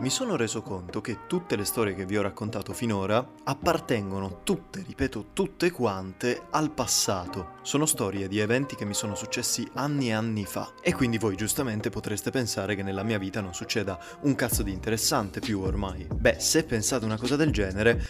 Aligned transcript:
mi 0.00 0.10
sono 0.10 0.36
reso 0.36 0.62
conto 0.62 1.00
che 1.00 1.26
tutte 1.26 1.56
le 1.56 1.64
storie 1.64 1.92
che 1.92 2.04
vi 2.04 2.16
ho 2.16 2.22
raccontato 2.22 2.72
finora 2.72 3.26
appartengono 3.42 4.42
tutte, 4.44 4.84
ripeto, 4.86 5.30
tutte 5.32 5.72
quante 5.72 6.40
al 6.50 6.70
passato. 6.70 7.56
Sono 7.62 7.84
storie 7.84 8.28
di 8.28 8.38
eventi 8.38 8.76
che 8.76 8.84
mi 8.84 8.94
sono 8.94 9.16
successi 9.16 9.68
anni 9.74 10.08
e 10.08 10.12
anni 10.12 10.44
fa. 10.44 10.72
E 10.82 10.94
quindi 10.94 11.18
voi 11.18 11.34
giustamente 11.34 11.90
potreste 11.90 12.30
pensare 12.30 12.76
che 12.76 12.84
nella 12.84 13.02
mia 13.02 13.18
vita 13.18 13.40
non 13.40 13.54
succeda 13.54 13.98
un 14.20 14.36
cazzo 14.36 14.62
di 14.62 14.72
interessante 14.72 15.40
più 15.40 15.60
ormai. 15.60 16.06
Beh, 16.12 16.38
se 16.38 16.62
pensate 16.62 17.04
una 17.04 17.18
cosa 17.18 17.34
del 17.34 17.50
genere, 17.50 18.00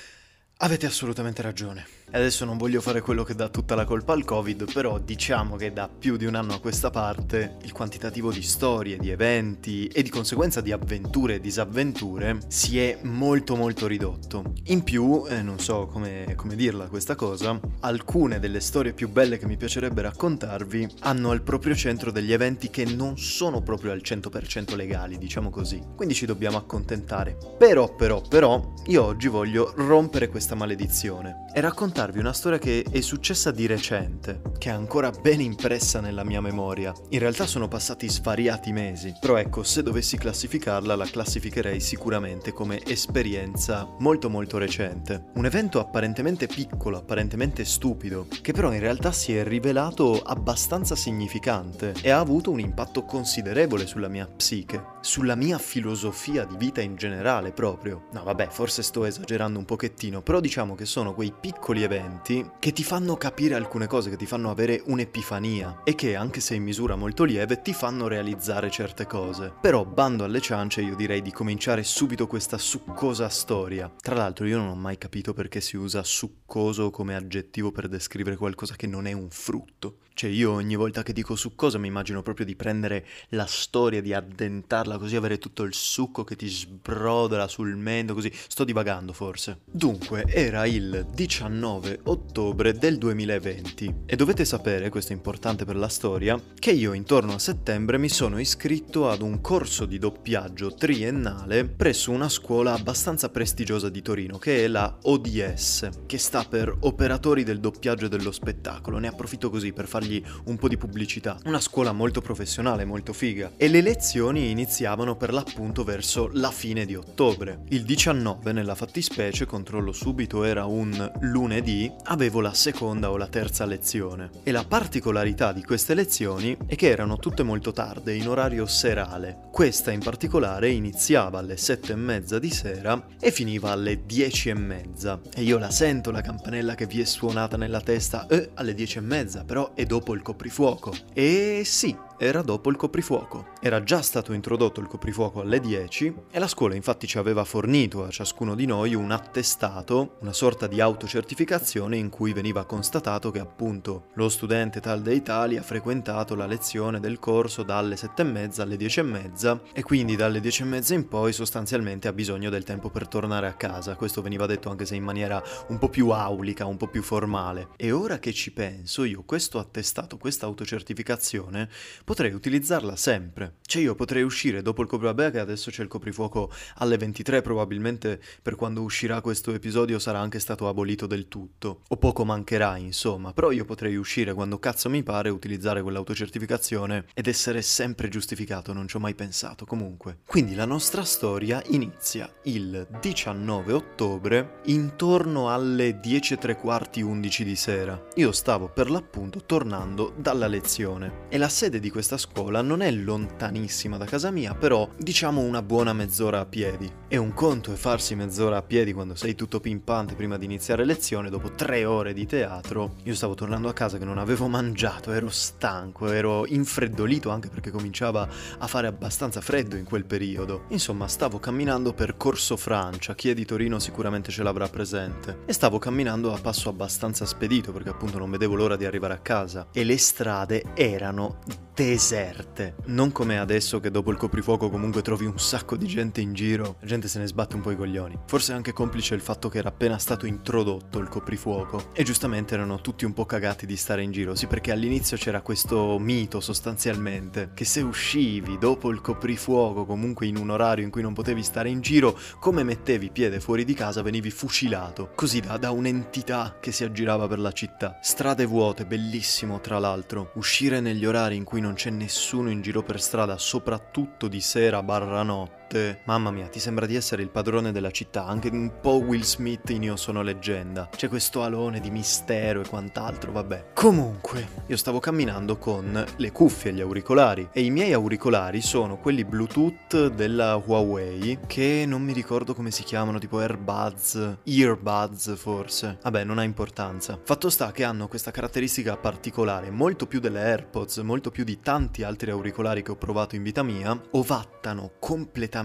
avete 0.58 0.84
assolutamente 0.84 1.40
ragione. 1.40 1.86
Adesso 2.10 2.46
non 2.46 2.56
voglio 2.56 2.80
fare 2.80 3.02
quello 3.02 3.22
che 3.22 3.34
dà 3.34 3.48
tutta 3.48 3.74
la 3.74 3.84
colpa 3.84 4.14
al 4.14 4.24
Covid, 4.24 4.72
però 4.72 4.98
diciamo 4.98 5.56
che 5.56 5.72
da 5.72 5.88
più 5.88 6.16
di 6.16 6.24
un 6.24 6.34
anno 6.34 6.54
a 6.54 6.60
questa 6.60 6.88
parte 6.88 7.56
il 7.62 7.72
quantitativo 7.72 8.32
di 8.32 8.42
storie, 8.42 8.96
di 8.96 9.10
eventi 9.10 9.86
e 9.88 10.02
di 10.02 10.08
conseguenza 10.08 10.62
di 10.62 10.72
avventure 10.72 11.34
e 11.34 11.40
disavventure 11.40 12.38
si 12.48 12.78
è 12.78 12.98
molto 13.02 13.56
molto 13.56 13.86
ridotto. 13.86 14.52
In 14.66 14.82
più, 14.82 15.24
eh, 15.28 15.42
non 15.42 15.58
so 15.58 15.86
come, 15.86 16.32
come 16.34 16.56
dirla 16.56 16.88
questa 16.88 17.14
cosa, 17.14 17.60
alcune 17.80 18.40
delle 18.40 18.60
storie 18.60 18.94
più 18.94 19.10
belle 19.10 19.36
che 19.36 19.46
mi 19.46 19.58
piacerebbe 19.58 20.00
raccontarvi 20.02 20.88
hanno 21.00 21.30
al 21.30 21.42
proprio 21.42 21.74
centro 21.74 22.10
degli 22.10 22.32
eventi 22.32 22.70
che 22.70 22.84
non 22.86 23.18
sono 23.18 23.60
proprio 23.60 23.92
al 23.92 24.00
100% 24.02 24.76
legali, 24.76 25.18
diciamo 25.18 25.50
così. 25.50 25.82
Quindi 25.94 26.14
ci 26.14 26.24
dobbiamo 26.24 26.56
accontentare. 26.56 27.36
Però, 27.58 27.94
però, 27.94 28.22
però, 28.22 28.74
io 28.86 29.04
oggi 29.04 29.28
voglio 29.28 29.72
rompere 29.76 30.28
questa 30.28 30.54
maledizione 30.54 31.44
e 31.58 31.60
raccontarvi 31.60 32.20
una 32.20 32.32
storia 32.32 32.60
che 32.60 32.84
è 32.88 33.00
successa 33.00 33.50
di 33.50 33.66
recente, 33.66 34.42
che 34.58 34.70
è 34.70 34.72
ancora 34.72 35.10
ben 35.10 35.40
impressa 35.40 36.00
nella 36.00 36.22
mia 36.22 36.40
memoria. 36.40 36.94
In 37.08 37.18
realtà 37.18 37.48
sono 37.48 37.66
passati 37.66 38.08
svariati 38.08 38.70
mesi, 38.70 39.12
però 39.20 39.36
ecco, 39.36 39.64
se 39.64 39.82
dovessi 39.82 40.16
classificarla, 40.16 40.94
la 40.94 41.06
classificherei 41.06 41.80
sicuramente 41.80 42.52
come 42.52 42.80
esperienza 42.84 43.92
molto 43.98 44.30
molto 44.30 44.56
recente. 44.56 45.30
Un 45.34 45.46
evento 45.46 45.80
apparentemente 45.80 46.46
piccolo, 46.46 46.96
apparentemente 46.96 47.64
stupido, 47.64 48.28
che 48.40 48.52
però 48.52 48.72
in 48.72 48.78
realtà 48.78 49.10
si 49.10 49.36
è 49.36 49.42
rivelato 49.42 50.22
abbastanza 50.22 50.94
significante 50.94 51.92
e 52.02 52.10
ha 52.10 52.20
avuto 52.20 52.52
un 52.52 52.60
impatto 52.60 53.02
considerevole 53.02 53.84
sulla 53.84 54.06
mia 54.06 54.28
psiche, 54.28 54.80
sulla 55.00 55.34
mia 55.34 55.58
filosofia 55.58 56.44
di 56.44 56.56
vita 56.56 56.80
in 56.80 56.96
generale 56.96 57.52
proprio. 57.52 58.06
No, 58.12 58.22
vabbè, 58.22 58.48
forse 58.48 58.82
sto 58.82 59.04
esagerando 59.04 59.58
un 59.58 59.64
pochettino, 59.64 60.22
però 60.22 60.40
diciamo 60.40 60.74
che 60.74 60.84
sono 60.84 61.14
quei 61.14 61.32
piccoli 61.38 61.82
eventi 61.82 62.48
che 62.58 62.72
ti 62.72 62.84
fanno 62.84 63.16
capire 63.16 63.54
alcune 63.54 63.86
cose, 63.86 64.10
che 64.10 64.16
ti 64.16 64.26
fanno 64.26 64.50
avere 64.50 64.82
un'epifania 64.86 65.82
e 65.84 65.94
che, 65.94 66.16
anche 66.16 66.40
se 66.40 66.54
in 66.54 66.62
misura 66.62 66.96
molto 66.96 67.24
lieve, 67.24 67.62
ti 67.62 67.72
fanno 67.72 68.08
realizzare 68.08 68.70
certe 68.70 69.06
cose. 69.06 69.52
Però, 69.60 69.84
bando 69.84 70.24
alle 70.24 70.40
ciance, 70.40 70.80
io 70.80 70.94
direi 70.94 71.22
di 71.22 71.32
cominciare 71.32 71.82
subito 71.82 72.26
questa 72.26 72.58
succosa 72.58 73.28
storia. 73.28 73.92
Tra 74.00 74.14
l'altro, 74.14 74.46
io 74.46 74.58
non 74.58 74.68
ho 74.68 74.76
mai 74.76 74.98
capito 74.98 75.32
perché 75.32 75.60
si 75.60 75.76
usa 75.76 76.02
succoso 76.02 76.90
come 76.90 77.14
aggettivo 77.14 77.72
per 77.72 77.88
descrivere 77.88 78.36
qualcosa 78.36 78.74
che 78.76 78.86
non 78.86 79.06
è 79.06 79.12
un 79.12 79.30
frutto. 79.30 79.98
Cioè 80.18 80.30
io 80.30 80.50
ogni 80.50 80.74
volta 80.74 81.04
che 81.04 81.12
dico 81.12 81.36
succosa 81.36 81.78
mi 81.78 81.86
immagino 81.86 82.22
proprio 82.22 82.44
di 82.44 82.56
prendere 82.56 83.06
la 83.28 83.46
storia, 83.46 84.02
di 84.02 84.12
addentarla 84.12 84.98
così, 84.98 85.14
avere 85.14 85.38
tutto 85.38 85.62
il 85.62 85.72
succo 85.72 86.24
che 86.24 86.34
ti 86.34 86.48
sbrodola 86.48 87.46
sul 87.46 87.76
mento, 87.76 88.14
così. 88.14 88.32
Sto 88.48 88.64
divagando 88.64 89.12
forse. 89.12 89.60
Dunque, 89.64 90.24
era 90.26 90.66
il 90.66 91.06
19 91.14 92.00
ottobre 92.06 92.72
del 92.72 92.98
2020 92.98 93.94
e 94.06 94.16
dovete 94.16 94.44
sapere, 94.44 94.88
questo 94.88 95.12
è 95.12 95.14
importante 95.14 95.64
per 95.64 95.76
la 95.76 95.86
storia, 95.86 96.36
che 96.58 96.72
io 96.72 96.94
intorno 96.94 97.34
a 97.34 97.38
settembre 97.38 97.96
mi 97.96 98.08
sono 98.08 98.40
iscritto 98.40 99.08
ad 99.08 99.22
un 99.22 99.40
corso 99.40 99.86
di 99.86 99.98
doppiaggio 99.98 100.74
triennale 100.74 101.64
presso 101.64 102.10
una 102.10 102.28
scuola 102.28 102.72
abbastanza 102.72 103.28
prestigiosa 103.28 103.88
di 103.88 104.02
Torino, 104.02 104.38
che 104.38 104.64
è 104.64 104.66
la 104.66 104.98
ODS, 105.00 105.90
che 106.06 106.18
sta 106.18 106.42
per 106.42 106.76
Operatori 106.80 107.44
del 107.44 107.60
doppiaggio 107.60 108.06
e 108.06 108.08
dello 108.08 108.32
spettacolo. 108.32 108.98
Ne 108.98 109.06
approfitto 109.06 109.48
così 109.48 109.72
per 109.72 109.86
fargli 109.86 110.06
fargli 110.08 110.22
un 110.44 110.56
po' 110.56 110.68
di 110.68 110.78
pubblicità. 110.78 111.38
Una 111.44 111.60
scuola 111.60 111.92
molto 111.92 112.20
professionale, 112.20 112.84
molto 112.84 113.12
figa. 113.12 113.52
E 113.56 113.68
le 113.68 113.82
lezioni 113.82 114.50
iniziavano 114.50 115.16
per 115.16 115.32
l'appunto 115.32 115.84
verso 115.84 116.30
la 116.32 116.50
fine 116.50 116.86
di 116.86 116.94
ottobre. 116.94 117.60
Il 117.68 117.82
19, 117.84 118.52
nella 118.52 118.74
fattispecie, 118.74 119.44
controllo 119.44 119.92
subito, 119.92 120.44
era 120.44 120.64
un 120.64 121.10
lunedì, 121.20 121.92
avevo 122.04 122.40
la 122.40 122.54
seconda 122.54 123.10
o 123.10 123.16
la 123.16 123.28
terza 123.28 123.66
lezione. 123.66 124.30
E 124.42 124.50
la 124.50 124.64
particolarità 124.64 125.52
di 125.52 125.62
queste 125.62 125.94
lezioni 125.94 126.56
è 126.66 126.74
che 126.74 126.88
erano 126.88 127.18
tutte 127.18 127.42
molto 127.42 127.72
tarde, 127.72 128.14
in 128.14 128.28
orario 128.28 128.66
serale. 128.66 129.46
Questa 129.52 129.90
in 129.90 130.00
particolare 130.00 130.70
iniziava 130.70 131.38
alle 131.38 131.56
sette 131.56 131.92
e 131.92 131.96
mezza 131.96 132.38
di 132.38 132.50
sera 132.50 133.06
e 133.20 133.30
finiva 133.30 133.72
alle 133.72 134.06
dieci 134.06 134.48
e 134.48 134.54
mezza. 134.54 135.20
E 135.34 135.42
io 135.42 135.58
la 135.58 135.70
sento 135.70 136.10
la 136.10 136.20
campanella 136.20 136.74
che 136.74 136.86
vi 136.86 137.00
è 137.00 137.04
suonata 137.04 137.56
nella 137.56 137.80
testa, 137.80 138.26
eh, 138.28 138.50
alle 138.54 138.74
dieci 138.74 138.98
e 138.98 139.00
mezza, 139.00 139.44
però 139.44 139.74
è 139.74 139.84
dopo 139.84 139.97
il 140.14 140.22
coprifuoco. 140.22 140.92
E 141.12 141.62
sì, 141.64 141.96
era 142.18 142.42
dopo 142.42 142.68
il 142.68 142.76
coprifuoco. 142.76 143.46
Era 143.60 143.82
già 143.84 144.02
stato 144.02 144.32
introdotto 144.32 144.80
il 144.80 144.88
coprifuoco 144.88 145.40
alle 145.40 145.60
10 145.60 146.14
e 146.30 146.38
la 146.40 146.48
scuola 146.48 146.74
infatti 146.74 147.06
ci 147.06 147.16
aveva 147.16 147.44
fornito 147.44 148.04
a 148.04 148.10
ciascuno 148.10 148.56
di 148.56 148.66
noi 148.66 148.94
un 148.94 149.12
attestato, 149.12 150.16
una 150.20 150.32
sorta 150.32 150.66
di 150.66 150.80
autocertificazione 150.80 151.96
in 151.96 152.08
cui 152.08 152.32
veniva 152.32 152.64
constatato 152.64 153.30
che 153.30 153.38
appunto 153.38 154.06
lo 154.14 154.28
studente 154.28 154.80
tal 154.80 155.00
dei 155.00 155.22
tali 155.22 155.56
ha 155.56 155.62
frequentato 155.62 156.34
la 156.34 156.46
lezione 156.46 156.98
del 156.98 157.20
corso 157.20 157.62
dalle 157.62 157.96
7 157.96 158.22
e 158.22 158.24
mezza 158.24 158.62
alle 158.64 158.76
10 158.76 158.98
e 158.98 159.02
mezza 159.04 159.60
e 159.72 159.82
quindi 159.84 160.16
dalle 160.16 160.40
10 160.40 160.62
e 160.62 160.66
mezza 160.66 160.94
in 160.94 161.06
poi 161.06 161.32
sostanzialmente 161.32 162.08
ha 162.08 162.12
bisogno 162.12 162.50
del 162.50 162.64
tempo 162.64 162.90
per 162.90 163.06
tornare 163.06 163.46
a 163.46 163.54
casa. 163.54 163.94
Questo 163.94 164.22
veniva 164.22 164.46
detto 164.46 164.70
anche 164.70 164.86
se 164.86 164.96
in 164.96 165.04
maniera 165.04 165.40
un 165.68 165.78
po' 165.78 165.88
più 165.88 166.08
aulica, 166.08 166.66
un 166.66 166.76
po' 166.76 166.88
più 166.88 167.02
formale. 167.02 167.68
E 167.76 167.92
ora 167.92 168.18
che 168.18 168.32
ci 168.32 168.52
penso, 168.52 169.04
io 169.04 169.22
questo 169.24 169.60
attestato, 169.60 170.16
questa 170.16 170.46
autocertificazione 170.46 171.68
potrei 172.08 172.32
utilizzarla 172.32 172.96
sempre. 172.96 173.56
Cioè 173.66 173.82
io 173.82 173.94
potrei 173.94 174.22
uscire 174.22 174.62
dopo 174.62 174.80
il 174.80 174.88
coprifuoco, 174.88 175.30
che 175.30 175.38
adesso 175.40 175.70
c'è 175.70 175.82
il 175.82 175.88
coprifuoco 175.88 176.50
alle 176.76 176.96
23, 176.96 177.42
probabilmente 177.42 178.18
per 178.40 178.54
quando 178.54 178.80
uscirà 178.80 179.20
questo 179.20 179.52
episodio 179.52 179.98
sarà 179.98 180.18
anche 180.18 180.38
stato 180.38 180.68
abolito 180.68 181.06
del 181.06 181.28
tutto, 181.28 181.82
o 181.86 181.96
poco 181.98 182.24
mancherà 182.24 182.78
insomma, 182.78 183.34
però 183.34 183.50
io 183.50 183.66
potrei 183.66 183.96
uscire 183.96 184.32
quando 184.32 184.58
cazzo 184.58 184.88
mi 184.88 185.02
pare, 185.02 185.28
utilizzare 185.28 185.82
quell'autocertificazione 185.82 187.04
ed 187.12 187.26
essere 187.26 187.60
sempre 187.60 188.08
giustificato, 188.08 188.72
non 188.72 188.88
ci 188.88 188.96
ho 188.96 189.00
mai 189.00 189.14
pensato 189.14 189.66
comunque. 189.66 190.20
Quindi 190.24 190.54
la 190.54 190.64
nostra 190.64 191.04
storia 191.04 191.62
inizia 191.66 192.32
il 192.44 192.88
19 193.02 193.70
ottobre 193.74 194.60
intorno 194.64 195.50
alle 195.52 196.00
10 196.00 196.32
e 196.32 196.38
tre 196.38 196.56
quarti 196.56 197.02
11 197.02 197.44
di 197.44 197.54
sera. 197.54 198.02
Io 198.14 198.32
stavo 198.32 198.70
per 198.70 198.90
l'appunto 198.90 199.44
tornando 199.44 200.14
dalla 200.16 200.46
lezione 200.46 201.26
e 201.28 201.36
la 201.36 201.50
sede 201.50 201.80
di 201.80 201.90
questa 201.98 202.16
scuola 202.16 202.62
non 202.62 202.80
è 202.80 202.92
lontanissima 202.92 203.96
da 203.96 204.04
casa 204.04 204.30
mia, 204.30 204.54
però 204.54 204.88
diciamo 204.96 205.40
una 205.40 205.62
buona 205.62 205.92
mezz'ora 205.92 206.38
a 206.38 206.46
piedi. 206.46 206.88
E 207.08 207.16
un 207.16 207.34
conto 207.34 207.72
è 207.72 207.74
farsi 207.74 208.14
mezz'ora 208.14 208.58
a 208.58 208.62
piedi 208.62 208.92
quando 208.92 209.16
sei 209.16 209.34
tutto 209.34 209.58
pimpante 209.58 210.14
prima 210.14 210.38
di 210.38 210.44
iniziare 210.44 210.84
lezione, 210.84 211.28
dopo 211.28 211.50
tre 211.50 211.84
ore 211.84 212.12
di 212.12 212.24
teatro. 212.24 212.94
Io 213.02 213.16
stavo 213.16 213.34
tornando 213.34 213.68
a 213.68 213.72
casa 213.72 213.98
che 213.98 214.04
non 214.04 214.18
avevo 214.18 214.46
mangiato, 214.46 215.10
ero 215.10 215.28
stanco, 215.28 216.08
ero 216.12 216.46
infreddolito 216.46 217.30
anche 217.30 217.48
perché 217.48 217.72
cominciava 217.72 218.28
a 218.58 218.66
fare 218.68 218.86
abbastanza 218.86 219.40
freddo 219.40 219.74
in 219.74 219.84
quel 219.84 220.04
periodo. 220.04 220.66
Insomma, 220.68 221.08
stavo 221.08 221.40
camminando 221.40 221.92
per 221.94 222.16
Corso 222.16 222.56
Francia, 222.56 223.16
chi 223.16 223.28
è 223.30 223.34
di 223.34 223.44
Torino 223.44 223.80
sicuramente 223.80 224.30
ce 224.30 224.44
l'avrà 224.44 224.68
presente. 224.68 225.38
E 225.46 225.52
stavo 225.52 225.80
camminando 225.80 226.32
a 226.32 226.38
passo 226.38 226.68
abbastanza 226.68 227.26
spedito 227.26 227.72
perché 227.72 227.88
appunto 227.88 228.18
non 228.18 228.30
vedevo 228.30 228.54
l'ora 228.54 228.76
di 228.76 228.84
arrivare 228.84 229.14
a 229.14 229.18
casa. 229.18 229.66
E 229.72 229.82
le 229.82 229.98
strade 229.98 230.62
erano 230.74 231.66
deserte. 231.78 232.74
Non 232.86 233.12
come 233.12 233.38
adesso 233.38 233.78
che 233.78 233.92
dopo 233.92 234.10
il 234.10 234.16
coprifuoco 234.16 234.68
comunque 234.68 235.00
trovi 235.00 235.26
un 235.26 235.38
sacco 235.38 235.76
di 235.76 235.86
gente 235.86 236.20
in 236.20 236.32
giro, 236.32 236.76
la 236.80 236.86
gente 236.86 237.06
se 237.06 237.20
ne 237.20 237.26
sbatte 237.28 237.54
un 237.54 237.62
po' 237.62 237.70
i 237.70 237.76
coglioni. 237.76 238.18
Forse 238.26 238.52
anche 238.52 238.72
complice 238.72 239.14
il 239.14 239.20
fatto 239.20 239.48
che 239.48 239.58
era 239.58 239.68
appena 239.68 239.96
stato 239.98 240.26
introdotto 240.26 240.98
il 240.98 241.08
coprifuoco 241.08 241.90
e 241.92 242.02
giustamente 242.02 242.54
erano 242.54 242.80
tutti 242.80 243.04
un 243.04 243.12
po' 243.12 243.26
cagati 243.26 243.64
di 243.64 243.76
stare 243.76 244.02
in 244.02 244.10
giro, 244.10 244.34
sì 244.34 244.48
perché 244.48 244.72
all'inizio 244.72 245.16
c'era 245.16 245.40
questo 245.40 245.96
mito 246.00 246.40
sostanzialmente 246.40 247.52
che 247.54 247.64
se 247.64 247.80
uscivi 247.80 248.58
dopo 248.58 248.90
il 248.90 249.00
coprifuoco 249.00 249.84
comunque 249.84 250.26
in 250.26 250.36
un 250.36 250.50
orario 250.50 250.84
in 250.84 250.90
cui 250.90 251.02
non 251.02 251.14
potevi 251.14 251.44
stare 251.44 251.68
in 251.68 251.80
giro, 251.80 252.18
come 252.40 252.64
mettevi 252.64 253.10
piede 253.10 253.38
fuori 253.38 253.64
di 253.64 253.74
casa 253.74 254.02
venivi 254.02 254.30
fucilato, 254.30 255.12
così 255.14 255.38
da, 255.38 255.56
da 255.56 255.70
un'entità 255.70 256.56
che 256.60 256.72
si 256.72 256.82
aggirava 256.82 257.28
per 257.28 257.38
la 257.38 257.52
città. 257.52 257.98
Strade 258.02 258.46
vuote, 258.46 258.84
bellissimo 258.84 259.60
tra 259.60 259.78
l'altro, 259.78 260.32
uscire 260.34 260.80
negli 260.80 261.04
orari 261.04 261.36
in 261.36 261.44
cui 261.44 261.60
non 261.60 261.66
non 261.68 261.76
c'è 261.76 261.90
nessuno 261.90 262.48
in 262.48 262.62
giro 262.62 262.82
per 262.82 262.98
strada, 262.98 263.36
soprattutto 263.36 264.26
di 264.26 264.40
sera 264.40 264.82
barra 264.82 265.22
no, 265.22 265.50
tutte. 265.68 266.00
Mamma 266.04 266.30
mia, 266.30 266.48
ti 266.48 266.58
sembra 266.58 266.86
di 266.86 266.96
essere 266.96 267.22
il 267.22 267.28
padrone 267.28 267.70
della 267.70 267.90
città, 267.90 268.26
anche 268.26 268.48
un 268.48 268.80
po' 268.80 268.96
Will 268.96 269.20
Smith 269.20 269.68
in 269.70 269.82
Io 269.82 269.96
sono 269.96 270.22
leggenda. 270.22 270.88
C'è 270.90 271.08
questo 271.08 271.42
alone 271.42 271.80
di 271.80 271.90
mistero 271.90 272.62
e 272.62 272.68
quant'altro, 272.68 273.30
vabbè. 273.30 273.66
Comunque, 273.74 274.48
io 274.66 274.76
stavo 274.76 274.98
camminando 274.98 275.58
con 275.58 276.04
le 276.16 276.32
cuffie 276.32 276.72
gli 276.72 276.80
auricolari 276.80 277.48
e 277.52 277.62
i 277.62 277.70
miei 277.70 277.92
auricolari 277.92 278.62
sono 278.62 278.96
quelli 278.96 279.24
Bluetooth 279.24 280.08
della 280.08 280.56
Huawei 280.56 281.40
che 281.46 281.84
non 281.86 282.02
mi 282.02 282.12
ricordo 282.12 282.54
come 282.54 282.70
si 282.70 282.82
chiamano, 282.82 283.18
tipo 283.18 283.38
AirBuds, 283.38 284.38
Earbuds 284.44 285.36
forse. 285.36 285.98
Vabbè, 286.02 286.24
non 286.24 286.38
ha 286.38 286.42
importanza. 286.42 287.18
Fatto 287.22 287.50
sta 287.50 287.72
che 287.72 287.84
hanno 287.84 288.08
questa 288.08 288.30
caratteristica 288.30 288.96
particolare, 288.96 289.70
molto 289.70 290.06
più 290.06 290.20
delle 290.20 290.40
AirPods, 290.40 290.98
molto 290.98 291.30
più 291.30 291.44
di 291.44 291.60
tanti 291.60 292.02
altri 292.02 292.30
auricolari 292.30 292.82
che 292.82 292.92
ho 292.92 292.96
provato 292.96 293.36
in 293.36 293.42
vita 293.42 293.62
mia, 293.62 294.00
ovattano 294.12 294.92
completamente 294.98 295.57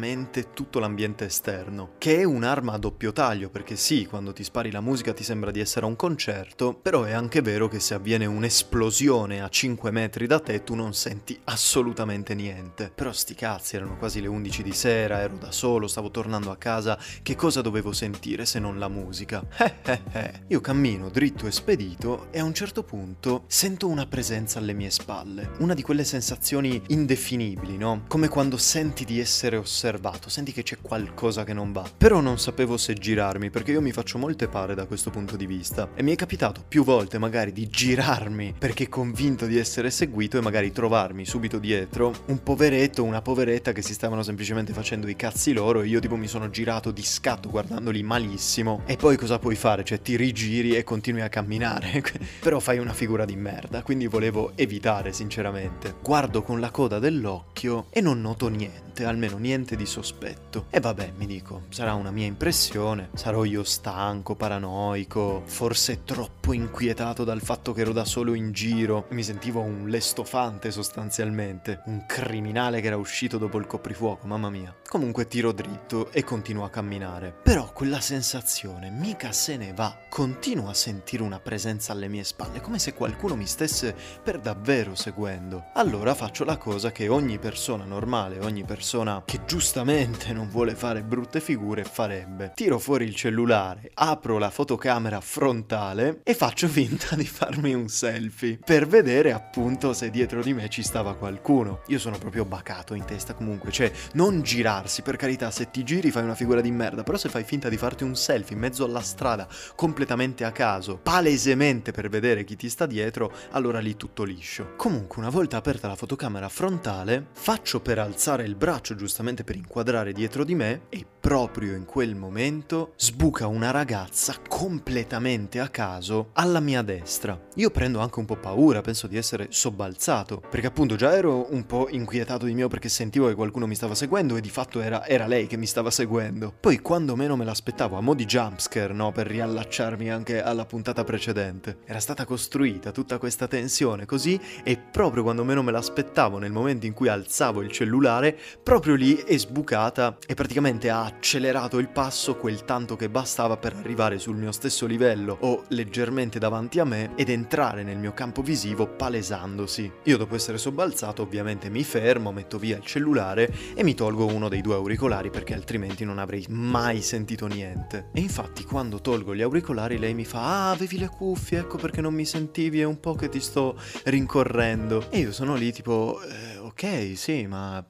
tutto 0.54 0.80
l'ambiente 0.80 1.26
esterno, 1.26 1.92
che 1.98 2.20
è 2.20 2.24
un'arma 2.24 2.74
a 2.74 2.78
doppio 2.78 3.12
taglio, 3.12 3.50
perché 3.50 3.76
sì, 3.76 4.06
quando 4.06 4.34
ti 4.34 4.44
spari 4.44 4.72
la 4.72 4.82
musica 4.82 5.14
ti 5.14 5.24
sembra 5.24 5.52
di 5.52 5.60
essere 5.60 5.86
a 5.86 5.90
un 5.90 5.96
concerto, 5.96 6.74
però 6.74 7.04
è 7.04 7.12
anche 7.12 7.42
vero 7.42 7.68
che 7.68 7.80
se 7.80 7.94
avviene 7.94 8.26
un'esplosione 8.26 9.42
a 9.42 9.50
5 9.50 9.92
metri 9.92 10.28
da 10.28 10.40
te 10.40 10.64
tu 10.64 10.76
non 10.76 10.94
senti 10.94 11.40
assolutamente 11.46 12.34
niente. 12.34 12.92
Però 12.94 13.12
sti 13.12 13.36
cazzi, 13.36 13.76
erano 13.76 13.98
quasi 13.98 14.22
le 14.22 14.28
11 14.28 14.64
di 14.64 14.74
sera, 14.74 15.20
ero 15.20 15.38
da 15.38 15.52
solo, 15.52 15.88
stavo 15.88 16.10
tornando 16.10 16.52
a 16.52 16.58
casa, 16.58 16.98
che 17.22 17.36
cosa 17.36 17.62
dovevo 17.62 17.92
sentire 17.92 18.46
se 18.46 18.60
non 18.60 18.80
la 18.80 18.88
musica? 18.88 19.42
Eh 19.64 19.76
eh 19.84 20.02
eh. 20.12 20.32
Io 20.48 20.62
cammino 20.62 21.10
dritto 21.10 21.48
e 21.48 21.52
spedito 21.52 22.28
e 22.32 22.40
a 22.40 22.44
un 22.44 22.54
certo 22.54 22.84
punto 22.84 23.44
sento 23.48 23.88
una 23.88 24.06
presenza 24.06 24.60
alle 24.60 24.74
mie 24.74 24.90
spalle, 24.90 25.52
una 25.60 25.74
di 25.74 25.82
quelle 25.82 26.04
sensazioni 26.04 26.82
indefinibili, 26.88 27.78
no? 27.78 28.04
Come 28.08 28.28
quando 28.28 28.58
senti 28.58 29.06
di 29.06 29.20
essere 29.20 29.58
osservato, 29.58 29.83
senti 30.30 30.52
che 30.52 30.64
c'è 30.64 30.78
qualcosa 30.82 31.44
che 31.44 31.54
non 31.54 31.72
va. 31.72 31.84
Però 31.98 32.20
non 32.22 32.40
sapevo 32.40 32.78
se 32.78 32.94
girarmi 32.94 33.50
perché 33.50 33.72
io 33.72 33.82
mi 33.82 33.92
faccio 33.92 34.18
molte 34.18 34.48
pare 34.48 34.76
da 34.76 34.86
questo 34.86 35.10
punto 35.10 35.36
di 35.36 35.46
vista 35.46 35.90
e 35.96 36.04
mi 36.04 36.14
è 36.14 36.16
capitato 36.16 36.64
più 36.68 36.84
volte 36.84 37.18
magari 37.18 37.52
di 37.52 37.68
girarmi 37.68 38.56
perché 38.58 38.88
convinto 38.88 39.46
di 39.46 39.58
essere 39.58 39.90
seguito 39.90 40.38
e 40.38 40.42
magari 40.42 40.72
trovarmi 40.72 41.26
subito 41.26 41.60
dietro 41.60 42.14
un 42.28 42.42
poveretto, 42.44 43.04
una 43.04 43.22
poveretta 43.22 43.72
che 43.72 43.82
si 43.82 43.94
stavano 43.94 44.24
semplicemente 44.24 44.74
facendo 44.74 45.08
i 45.08 45.16
cazzi 45.16 45.54
loro 45.54 45.82
e 45.82 45.88
io 45.88 46.00
tipo 46.00 46.16
mi 46.16 46.28
sono 46.28 46.50
girato 46.50 46.92
di 46.92 47.04
scatto 47.04 47.50
guardandoli 47.50 48.04
malissimo 48.04 48.82
e 48.86 48.96
poi 48.96 49.18
cosa 49.18 49.40
puoi 49.40 49.56
fare? 49.56 49.84
Cioè 49.84 50.02
ti 50.02 50.16
rigiri 50.16 50.76
e 50.76 50.84
continui 50.84 51.22
a 51.22 51.30
camminare. 51.30 52.04
Però 52.40 52.60
fai 52.60 52.78
una 52.78 52.94
figura 52.94 53.26
di 53.26 53.36
merda, 53.36 53.82
quindi 53.84 54.08
volevo 54.08 54.54
evitare 54.56 55.14
sinceramente. 55.14 55.96
Guardo 56.02 56.42
con 56.42 56.60
la 56.60 56.72
coda 56.72 57.00
dell'occhio 57.00 57.88
e 57.90 58.02
non 58.02 58.22
noto 58.22 58.48
niente, 58.48 59.06
almeno 59.06 59.38
niente 59.38 59.73
di 59.76 59.86
sospetto. 59.86 60.66
E 60.70 60.80
vabbè, 60.80 61.14
mi 61.18 61.26
dico, 61.26 61.64
sarà 61.70 61.94
una 61.94 62.12
mia 62.12 62.26
impressione, 62.26 63.10
sarò 63.14 63.44
io 63.44 63.64
stanco, 63.64 64.36
paranoico, 64.36 65.44
forse 65.46 66.04
troppo 66.04 66.54
inquietato 66.54 67.24
dal 67.24 67.42
fatto 67.42 67.74
che 67.74 67.82
ero 67.82 67.94
da 67.94 68.06
solo 68.06 68.34
in 68.34 68.52
giro 68.52 69.06
e 69.10 69.14
mi 69.14 69.24
sentivo 69.24 69.62
un 69.62 69.88
lestofante 69.88 70.72
sostanzialmente, 70.72 71.82
un 71.86 72.06
criminale 72.06 72.82
che 72.82 72.88
era 72.88 72.98
uscito 72.98 73.38
dopo 73.38 73.58
il 73.58 73.68
coprifuoco, 73.68 74.28
mamma 74.28 74.50
mia. 74.50 74.76
Comunque 74.94 75.28
tiro 75.28 75.52
dritto 75.54 76.12
e 76.12 76.24
continuo 76.24 76.66
a 76.66 76.70
camminare. 76.70 77.34
Però 77.42 77.72
quella 77.74 78.00
sensazione 78.00 78.92
mica 78.92 79.32
se 79.32 79.58
ne 79.58 79.74
va. 79.74 79.98
Continuo 80.08 80.70
a 80.70 80.76
sentire 80.76 81.24
una 81.24 81.40
presenza 81.40 81.94
alle 81.94 82.08
mie 82.08 82.24
spalle, 82.24 82.62
come 82.62 82.78
se 82.78 82.94
qualcuno 82.94 83.36
mi 83.36 83.48
stesse 83.48 83.96
per 84.22 84.38
davvero 84.38 84.94
seguendo. 84.94 85.72
Allora 85.74 86.14
faccio 86.14 86.44
la 86.44 86.58
cosa 86.58 86.92
che 86.92 87.08
ogni 87.08 87.40
persona 87.40 87.86
normale, 87.86 88.38
ogni 88.46 88.66
persona 88.66 89.24
che 89.26 89.46
giustamente 89.48 90.32
non 90.32 90.48
vuole 90.48 90.76
fare 90.76 91.02
brutte 91.02 91.40
figure 91.40 91.84
farebbe. 91.84 92.52
Tiro 92.54 92.78
fuori 92.78 93.06
il 93.06 93.16
cellulare, 93.16 93.90
apro 93.96 94.38
la 94.38 94.52
fotocamera 94.52 95.20
frontale 95.22 96.20
e 96.22 96.36
faccio 96.36 96.68
finta 96.68 97.16
di 97.16 97.26
farmi 97.26 97.74
un 97.74 97.88
selfie 97.88 98.60
per 98.64 98.86
vedere 98.86 99.34
appunto 99.34 99.92
se 99.94 100.12
dietro 100.12 100.44
di 100.44 100.54
me 100.54 100.70
ci 100.70 100.84
stava 100.84 101.16
qualcuno. 101.16 101.82
Io 101.88 101.98
sono 101.98 102.20
proprio 102.20 102.46
bacato 102.46 102.94
in 102.94 103.06
testa 103.06 103.34
comunque, 103.34 103.72
cioè 103.72 103.92
non 104.14 104.44
girarsi, 104.84 105.02
per 105.02 105.16
carità, 105.16 105.50
se 105.50 105.72
ti 105.72 105.84
giri 105.84 106.12
fai 106.12 106.24
una 106.24 106.36
figura 106.36 106.62
di 106.62 106.72
merda, 106.72 107.04
però 107.04 107.18
se 107.18 107.30
fai 107.30 107.44
finta 107.44 107.70
di 107.70 107.78
farti 107.78 108.04
un 108.04 108.16
selfie 108.16 108.56
in 108.56 108.62
mezzo 108.62 108.84
alla 108.84 109.02
strada 109.02 109.48
completamente 109.76 110.44
a 110.44 110.52
caso, 110.52 111.00
palesemente 111.02 111.92
per 111.92 112.10
vedere 112.10 112.44
chi 112.44 112.56
ti 112.56 112.70
sta 112.70 112.86
dietro, 112.86 113.32
allora 113.52 113.80
lì 113.80 113.96
tutto 113.96 114.24
liscio. 114.24 114.74
Comunque 114.76 115.22
una 115.22 115.30
volta 115.30 115.58
aperta 115.58 115.88
la 115.88 115.96
fotocamera 115.96 116.50
frontale, 116.50 117.28
faccio 117.34 117.80
per 117.80 118.00
alzare 118.00 118.44
il 118.44 118.56
braccio 118.56 118.96
giustamente 118.96 119.44
per 119.44 119.56
inquadrare 119.56 120.12
dietro 120.12 120.44
di 120.44 120.56
me 120.56 120.82
e 120.90 121.06
proprio 121.24 121.74
in 121.74 121.86
quel 121.86 122.16
momento 122.16 122.92
sbuca 122.98 123.48
una 123.48 123.72
ragazza 123.72 124.36
completamente 124.46 125.62
a 125.62 125.70
caso 125.70 126.32
alla 126.34 126.60
mia 126.60 126.82
destra. 126.82 127.40
Io 127.56 127.70
prendo 127.70 128.00
anche 128.00 128.20
un 128.20 128.26
po' 128.26 128.36
paura, 128.36 128.82
penso 128.82 129.08
di 129.08 129.16
essere 129.16 129.48
sobbalzato, 129.50 130.44
perché 130.50 130.68
appunto 130.68 130.98
già 130.98 131.16
ero 131.16 131.48
un 131.54 131.66
po' 131.66 131.88
inquietato 131.90 132.46
di 132.46 132.54
mio 132.54 132.68
perché 132.68 132.90
sentivo 132.90 133.30
che 133.30 133.36
qualcuno 133.36 133.68
mi 133.68 133.76
stava 133.76 133.96
seguendo 133.96 134.36
e 134.36 134.42
di 134.42 134.50
fatto 134.50 134.82
era, 134.82 135.08
era 135.08 135.26
lei 135.26 135.48
che 135.48 135.56
mi 135.56 135.66
stava 135.66 135.92
seguendo. 135.92 136.54
Poi 136.60 136.80
quando 136.80 137.16
meno 137.16 137.38
me 137.38 137.46
l'aspettavo, 137.46 137.96
a 137.96 138.02
mo' 138.02 138.16
di 138.16 138.26
jumpscare, 138.26 138.92
no, 138.92 139.14
per 139.14 139.28
riallacciarmi 139.28 140.12
anche 140.12 140.44
alla 140.44 140.66
puntata 140.66 141.06
precedente, 141.06 141.78
era 141.86 142.02
stata 142.02 142.26
costruita 142.26 142.92
tutta 142.92 143.18
questa 143.18 143.48
tensione 143.48 144.06
così 144.06 144.38
e 144.62 144.78
proprio 144.78 145.24
quando 145.24 145.46
meno 145.46 145.64
me 145.64 145.72
l'aspettavo, 145.72 146.38
nel 146.38 146.52
momento 146.52 146.86
in 146.86 146.92
cui 146.92 147.08
alzavo 147.08 147.62
il 147.62 147.72
cellulare, 147.72 148.38
proprio 148.62 148.96
lì 148.96 149.16
è 149.16 149.38
sbucata 149.38 150.18
e 150.28 150.34
praticamente 150.34 150.90
ha 150.90 151.12
accelerato 151.14 151.78
il 151.78 151.90
passo 151.90 152.36
quel 152.36 152.66
tanto 152.66 152.96
che 152.96 153.10
bastava 153.10 153.58
per 153.58 153.74
arrivare 153.76 154.18
sul 154.18 154.36
mio 154.36 154.52
stesso 154.52 154.86
livello 154.86 155.38
o 155.42 155.64
leggermente 155.70 156.40
davanti 156.40 156.80
a 156.80 156.86
me 156.86 157.12
ed 157.16 157.30
entrare 157.30 157.84
nel 157.84 157.98
mio 157.98 158.14
campo 158.14 158.42
visivo 158.42 158.88
palesandosi. 158.88 159.92
Io 160.04 160.18
dopo 160.18 160.36
essere 160.36 160.58
sobbalzato 160.58 161.22
ovviamente 161.22 161.70
mi 161.70 161.84
fermo, 161.84 162.32
metto 162.32 162.58
via 162.58 162.78
il 162.78 162.84
cellulare 162.84 163.54
e 163.76 163.84
mi 163.84 163.94
tolgo 163.94 164.26
uno 164.26 164.50
dei 164.50 164.62
due 164.62 164.76
auricolari 164.76 165.30
perché 165.30 165.54
altrimenti 165.54 166.04
non 166.04 166.18
avrei 166.18 166.46
mai 166.50 167.02
sentito 167.02 167.46
niente. 167.46 168.10
E 168.12 168.20
infatti 168.20 168.64
quando 168.64 169.00
tolgo 169.00 169.36
gli 169.36 169.42
auricolari 169.42 170.00
lei 170.00 170.14
mi 170.14 170.26
fa 170.26 170.68
ah 170.68 170.72
avevi 170.72 170.98
le 170.98 171.10
cuffie 171.10 171.60
ecco 171.60 171.78
perché 171.78 172.02
non 172.02 172.14
mi 172.14 172.26
sentivi 172.26 172.82
è 172.82 172.86
un 172.86 173.00
po' 173.00 173.14
che 173.14 173.30
ti 173.30 173.40
sto 173.40 173.80
rincorrendo. 174.06 175.10
E 175.10 175.20
io 175.20 175.32
sono 175.32 175.56
lì 175.56 175.72
tipo 175.72 176.20
eh, 176.22 176.58
ok 176.58 177.14
sì 177.16 177.46
ma 177.46 177.86